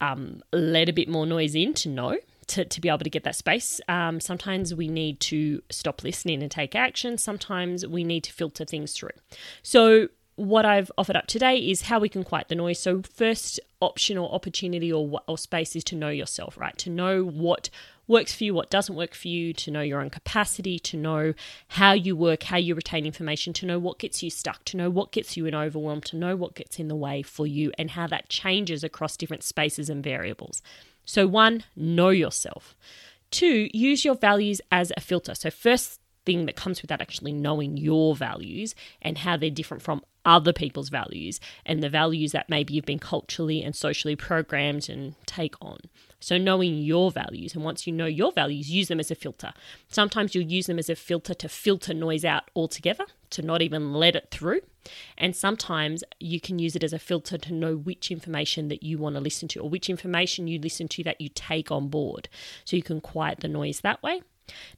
um, 0.00 0.42
let 0.52 0.88
a 0.88 0.92
bit 0.92 1.08
more 1.08 1.26
noise 1.26 1.54
in 1.54 1.74
to 1.74 1.88
know 1.88 2.18
to, 2.48 2.64
to 2.64 2.80
be 2.80 2.88
able 2.88 2.98
to 2.98 3.10
get 3.10 3.24
that 3.24 3.36
space. 3.36 3.80
Um, 3.88 4.20
sometimes 4.20 4.74
we 4.74 4.88
need 4.88 5.20
to 5.20 5.62
stop 5.70 6.02
listening 6.02 6.42
and 6.42 6.50
take 6.50 6.74
action. 6.74 7.18
Sometimes 7.18 7.86
we 7.86 8.04
need 8.04 8.24
to 8.24 8.32
filter 8.32 8.64
things 8.64 8.92
through. 8.92 9.10
So, 9.62 10.08
what 10.36 10.64
I've 10.64 10.90
offered 10.98 11.16
up 11.16 11.26
today 11.26 11.58
is 11.58 11.82
how 11.82 12.00
we 12.00 12.08
can 12.08 12.24
quiet 12.24 12.48
the 12.48 12.54
noise. 12.54 12.78
So, 12.78 13.02
first 13.02 13.60
option 13.80 14.18
or 14.18 14.32
opportunity 14.32 14.92
or, 14.92 15.20
or 15.28 15.38
space 15.38 15.76
is 15.76 15.84
to 15.84 15.96
know 15.96 16.08
yourself, 16.08 16.56
right? 16.58 16.76
To 16.78 16.90
know 16.90 17.24
what 17.24 17.70
works 18.06 18.34
for 18.34 18.44
you, 18.44 18.52
what 18.52 18.70
doesn't 18.70 18.96
work 18.96 19.14
for 19.14 19.28
you, 19.28 19.52
to 19.52 19.70
know 19.70 19.80
your 19.80 20.00
own 20.00 20.10
capacity, 20.10 20.78
to 20.78 20.96
know 20.96 21.34
how 21.68 21.92
you 21.92 22.16
work, 22.16 22.44
how 22.44 22.56
you 22.56 22.74
retain 22.74 23.06
information, 23.06 23.52
to 23.54 23.66
know 23.66 23.78
what 23.78 23.98
gets 23.98 24.22
you 24.22 24.30
stuck, 24.30 24.64
to 24.64 24.76
know 24.76 24.90
what 24.90 25.12
gets 25.12 25.36
you 25.36 25.46
in 25.46 25.54
overwhelm, 25.54 26.00
to 26.02 26.16
know 26.16 26.36
what 26.36 26.54
gets 26.54 26.78
in 26.78 26.88
the 26.88 26.96
way 26.96 27.22
for 27.22 27.46
you, 27.46 27.72
and 27.78 27.92
how 27.92 28.06
that 28.06 28.28
changes 28.28 28.82
across 28.82 29.16
different 29.16 29.42
spaces 29.42 29.88
and 29.88 30.02
variables. 30.02 30.62
So, 31.04 31.26
one, 31.26 31.64
know 31.76 32.10
yourself. 32.10 32.76
Two, 33.30 33.68
use 33.72 34.04
your 34.04 34.14
values 34.14 34.60
as 34.72 34.92
a 34.96 35.00
filter. 35.00 35.34
So, 35.34 35.50
first 35.50 36.00
thing 36.24 36.46
that 36.46 36.56
comes 36.56 36.80
with 36.80 36.88
that 36.88 37.00
actually 37.00 37.32
knowing 37.32 37.76
your 37.76 38.16
values 38.16 38.74
and 39.02 39.18
how 39.18 39.36
they're 39.36 39.50
different 39.50 39.82
from 39.82 40.02
other 40.24 40.52
people's 40.52 40.88
values 40.88 41.40
and 41.64 41.82
the 41.82 41.88
values 41.88 42.32
that 42.32 42.48
maybe 42.48 42.74
you've 42.74 42.84
been 42.84 42.98
culturally 42.98 43.62
and 43.62 43.74
socially 43.74 44.16
programmed 44.16 44.88
and 44.88 45.14
take 45.26 45.54
on. 45.60 45.78
So, 46.24 46.38
knowing 46.38 46.78
your 46.78 47.10
values, 47.10 47.54
and 47.54 47.62
once 47.62 47.86
you 47.86 47.92
know 47.92 48.06
your 48.06 48.32
values, 48.32 48.70
use 48.70 48.88
them 48.88 48.98
as 48.98 49.10
a 49.10 49.14
filter. 49.14 49.52
Sometimes 49.88 50.34
you'll 50.34 50.50
use 50.50 50.64
them 50.64 50.78
as 50.78 50.88
a 50.88 50.96
filter 50.96 51.34
to 51.34 51.50
filter 51.50 51.92
noise 51.92 52.24
out 52.24 52.50
altogether, 52.56 53.04
to 53.28 53.42
not 53.42 53.60
even 53.60 53.92
let 53.92 54.16
it 54.16 54.28
through. 54.30 54.62
And 55.18 55.36
sometimes 55.36 56.02
you 56.20 56.40
can 56.40 56.58
use 56.58 56.74
it 56.74 56.82
as 56.82 56.94
a 56.94 56.98
filter 56.98 57.36
to 57.36 57.52
know 57.52 57.76
which 57.76 58.10
information 58.10 58.68
that 58.68 58.82
you 58.82 58.96
want 58.96 59.16
to 59.16 59.20
listen 59.20 59.48
to 59.48 59.60
or 59.60 59.68
which 59.68 59.90
information 59.90 60.48
you 60.48 60.58
listen 60.58 60.88
to 60.88 61.02
that 61.04 61.20
you 61.20 61.28
take 61.28 61.70
on 61.70 61.88
board. 61.88 62.30
So, 62.64 62.74
you 62.74 62.82
can 62.82 63.02
quiet 63.02 63.40
the 63.40 63.48
noise 63.48 63.80
that 63.80 64.02
way. 64.02 64.22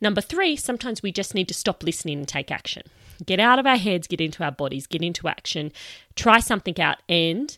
Number 0.01 0.21
three, 0.21 0.57
sometimes 0.57 1.01
we 1.01 1.13
just 1.13 1.33
need 1.33 1.47
to 1.47 1.55
stop 1.55 1.85
listening 1.85 2.19
and 2.19 2.27
take 2.27 2.51
action. 2.51 2.83
Get 3.25 3.41
out 3.41 3.59
of 3.59 3.67
our 3.67 3.77
heads, 3.77 4.07
get 4.07 4.21
into 4.21 4.45
our 4.45 4.53
bodies, 4.53 4.87
get 4.87 5.03
into 5.03 5.29
action, 5.29 5.73
try 6.15 6.41
something 6.41 6.79
out, 6.81 6.99
and 7.09 7.57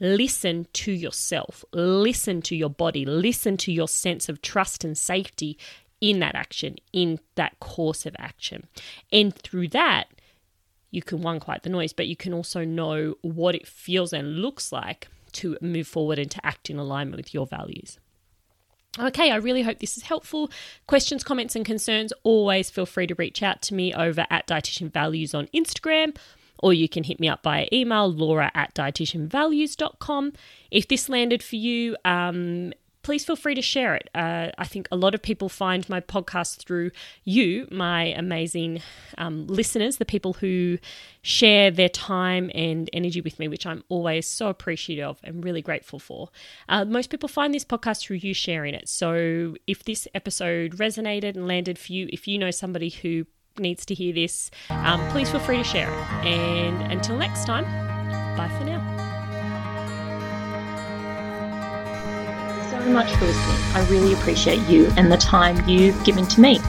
listen 0.00 0.66
to 0.72 0.92
yourself. 0.92 1.64
Listen 1.72 2.42
to 2.42 2.56
your 2.56 2.70
body. 2.70 3.04
Listen 3.04 3.56
to 3.58 3.72
your 3.72 3.88
sense 3.88 4.28
of 4.28 4.42
trust 4.42 4.84
and 4.84 4.96
safety 4.96 5.58
in 6.00 6.18
that 6.18 6.34
action, 6.34 6.76
in 6.92 7.20
that 7.36 7.58
course 7.60 8.04
of 8.06 8.14
action. 8.18 8.66
And 9.12 9.34
through 9.34 9.68
that, 9.68 10.08
you 10.90 11.00
can 11.00 11.22
one 11.22 11.40
quiet 11.40 11.62
the 11.62 11.70
noise, 11.70 11.92
but 11.92 12.08
you 12.08 12.16
can 12.16 12.34
also 12.34 12.64
know 12.64 13.14
what 13.22 13.54
it 13.54 13.66
feels 13.66 14.12
and 14.12 14.40
looks 14.40 14.72
like 14.72 15.08
to 15.32 15.56
move 15.62 15.86
forward 15.86 16.18
and 16.18 16.30
to 16.30 16.44
act 16.44 16.68
in 16.68 16.78
alignment 16.78 17.16
with 17.16 17.32
your 17.32 17.46
values. 17.46 17.98
Okay, 18.98 19.30
I 19.30 19.36
really 19.36 19.62
hope 19.62 19.78
this 19.78 19.96
is 19.96 20.02
helpful. 20.02 20.50
Questions, 20.86 21.24
comments, 21.24 21.56
and 21.56 21.64
concerns, 21.64 22.12
always 22.24 22.68
feel 22.68 22.84
free 22.84 23.06
to 23.06 23.14
reach 23.14 23.42
out 23.42 23.62
to 23.62 23.74
me 23.74 23.94
over 23.94 24.26
at 24.28 24.46
Dietitian 24.46 24.92
Values 24.92 25.34
on 25.34 25.46
Instagram, 25.54 26.14
or 26.58 26.74
you 26.74 26.90
can 26.90 27.04
hit 27.04 27.18
me 27.18 27.26
up 27.26 27.42
by 27.42 27.68
email, 27.72 28.12
laura 28.12 28.50
at 28.54 28.74
dietitianvalues.com. 28.74 30.34
If 30.70 30.88
this 30.88 31.08
landed 31.08 31.42
for 31.42 31.56
you, 31.56 31.96
um, 32.04 32.74
please 33.02 33.24
feel 33.24 33.36
free 33.36 33.54
to 33.54 33.62
share 33.62 33.94
it. 33.94 34.08
Uh, 34.14 34.50
I 34.58 34.64
think 34.64 34.88
a 34.90 34.96
lot 34.96 35.14
of 35.14 35.22
people 35.22 35.48
find 35.48 35.88
my 35.88 36.00
podcast 36.00 36.64
through 36.64 36.90
you, 37.24 37.66
my 37.70 38.04
amazing 38.04 38.82
um, 39.18 39.46
listeners, 39.46 39.96
the 39.96 40.04
people 40.04 40.34
who 40.34 40.78
share 41.22 41.70
their 41.70 41.88
time 41.88 42.50
and 42.54 42.88
energy 42.92 43.20
with 43.20 43.38
me, 43.38 43.48
which 43.48 43.66
I'm 43.66 43.84
always 43.88 44.26
so 44.26 44.48
appreciative 44.48 45.04
of 45.04 45.20
and 45.24 45.44
really 45.44 45.62
grateful 45.62 45.98
for. 45.98 46.28
Uh, 46.68 46.84
most 46.84 47.10
people 47.10 47.28
find 47.28 47.52
this 47.54 47.64
podcast 47.64 48.00
through 48.00 48.16
you 48.16 48.34
sharing 48.34 48.74
it. 48.74 48.88
So 48.88 49.56
if 49.66 49.84
this 49.84 50.06
episode 50.14 50.76
resonated 50.76 51.34
and 51.36 51.48
landed 51.48 51.78
for 51.78 51.92
you, 51.92 52.08
if 52.12 52.28
you 52.28 52.38
know 52.38 52.50
somebody 52.50 52.90
who 52.90 53.26
needs 53.58 53.84
to 53.86 53.94
hear 53.94 54.12
this, 54.12 54.50
um, 54.70 55.06
please 55.10 55.30
feel 55.30 55.40
free 55.40 55.58
to 55.58 55.64
share 55.64 55.88
it. 55.88 56.26
And 56.26 56.92
until 56.92 57.16
next 57.16 57.44
time, 57.44 57.64
bye 58.36 58.48
for 58.58 58.64
now. 58.64 58.91
So 62.82 62.90
much 62.90 63.14
for 63.16 63.26
listening. 63.26 63.56
I 63.74 63.86
really 63.88 64.12
appreciate 64.14 64.60
you 64.68 64.90
and 64.96 65.10
the 65.10 65.16
time 65.16 65.68
you've 65.68 66.02
given 66.04 66.26
to 66.26 66.40
me. 66.40 66.60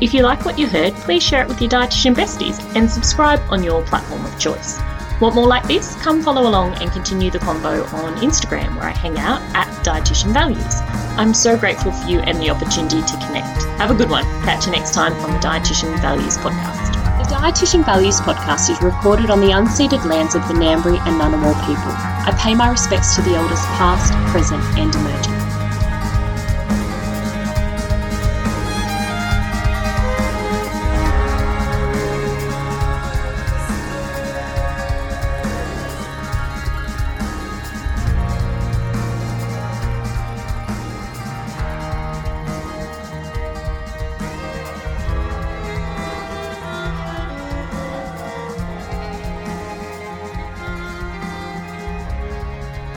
If 0.00 0.14
you 0.14 0.22
like 0.22 0.44
what 0.44 0.58
you 0.58 0.66
heard, 0.66 0.94
please 0.94 1.22
share 1.22 1.42
it 1.42 1.48
with 1.48 1.60
your 1.60 1.70
dietitian 1.70 2.14
besties 2.14 2.58
and 2.74 2.90
subscribe 2.90 3.40
on 3.50 3.62
your 3.62 3.82
platform 3.84 4.24
of 4.24 4.38
choice. 4.38 4.80
Want 5.20 5.34
more 5.34 5.46
like 5.46 5.66
this? 5.68 5.94
Come 5.96 6.22
follow 6.22 6.48
along 6.48 6.80
and 6.80 6.90
continue 6.90 7.30
the 7.30 7.38
convo 7.38 7.84
on 7.92 8.16
Instagram 8.16 8.74
where 8.76 8.86
I 8.86 8.92
hang 8.92 9.18
out 9.18 9.42
at 9.54 9.68
Dietitian 9.84 10.32
Values. 10.32 10.80
I'm 11.18 11.34
so 11.34 11.58
grateful 11.58 11.92
for 11.92 12.08
you 12.08 12.20
and 12.20 12.40
the 12.40 12.48
opportunity 12.48 13.02
to 13.02 13.26
connect. 13.26 13.62
Have 13.78 13.90
a 13.90 13.94
good 13.94 14.08
one. 14.08 14.24
Catch 14.44 14.64
you 14.64 14.72
next 14.72 14.94
time 14.94 15.12
on 15.12 15.32
the 15.32 15.38
Dietitian 15.38 16.00
Values 16.00 16.38
podcast. 16.38 16.88
The 17.18 17.36
Dietitian 17.36 17.84
Values 17.84 18.18
podcast 18.22 18.70
is 18.70 18.80
recorded 18.80 19.28
on 19.28 19.42
the 19.42 19.48
unceded 19.48 20.02
lands 20.06 20.34
of 20.34 20.48
the 20.48 20.54
Ngambri 20.54 20.98
and 21.06 21.20
Ngunnawal 21.20 21.54
people. 21.66 21.92
I 22.24 22.34
pay 22.40 22.54
my 22.54 22.70
respects 22.70 23.14
to 23.16 23.22
the 23.22 23.34
elders 23.34 23.60
past, 23.76 24.14
present 24.32 24.62
and 24.78 24.94
emerging. 24.94 25.29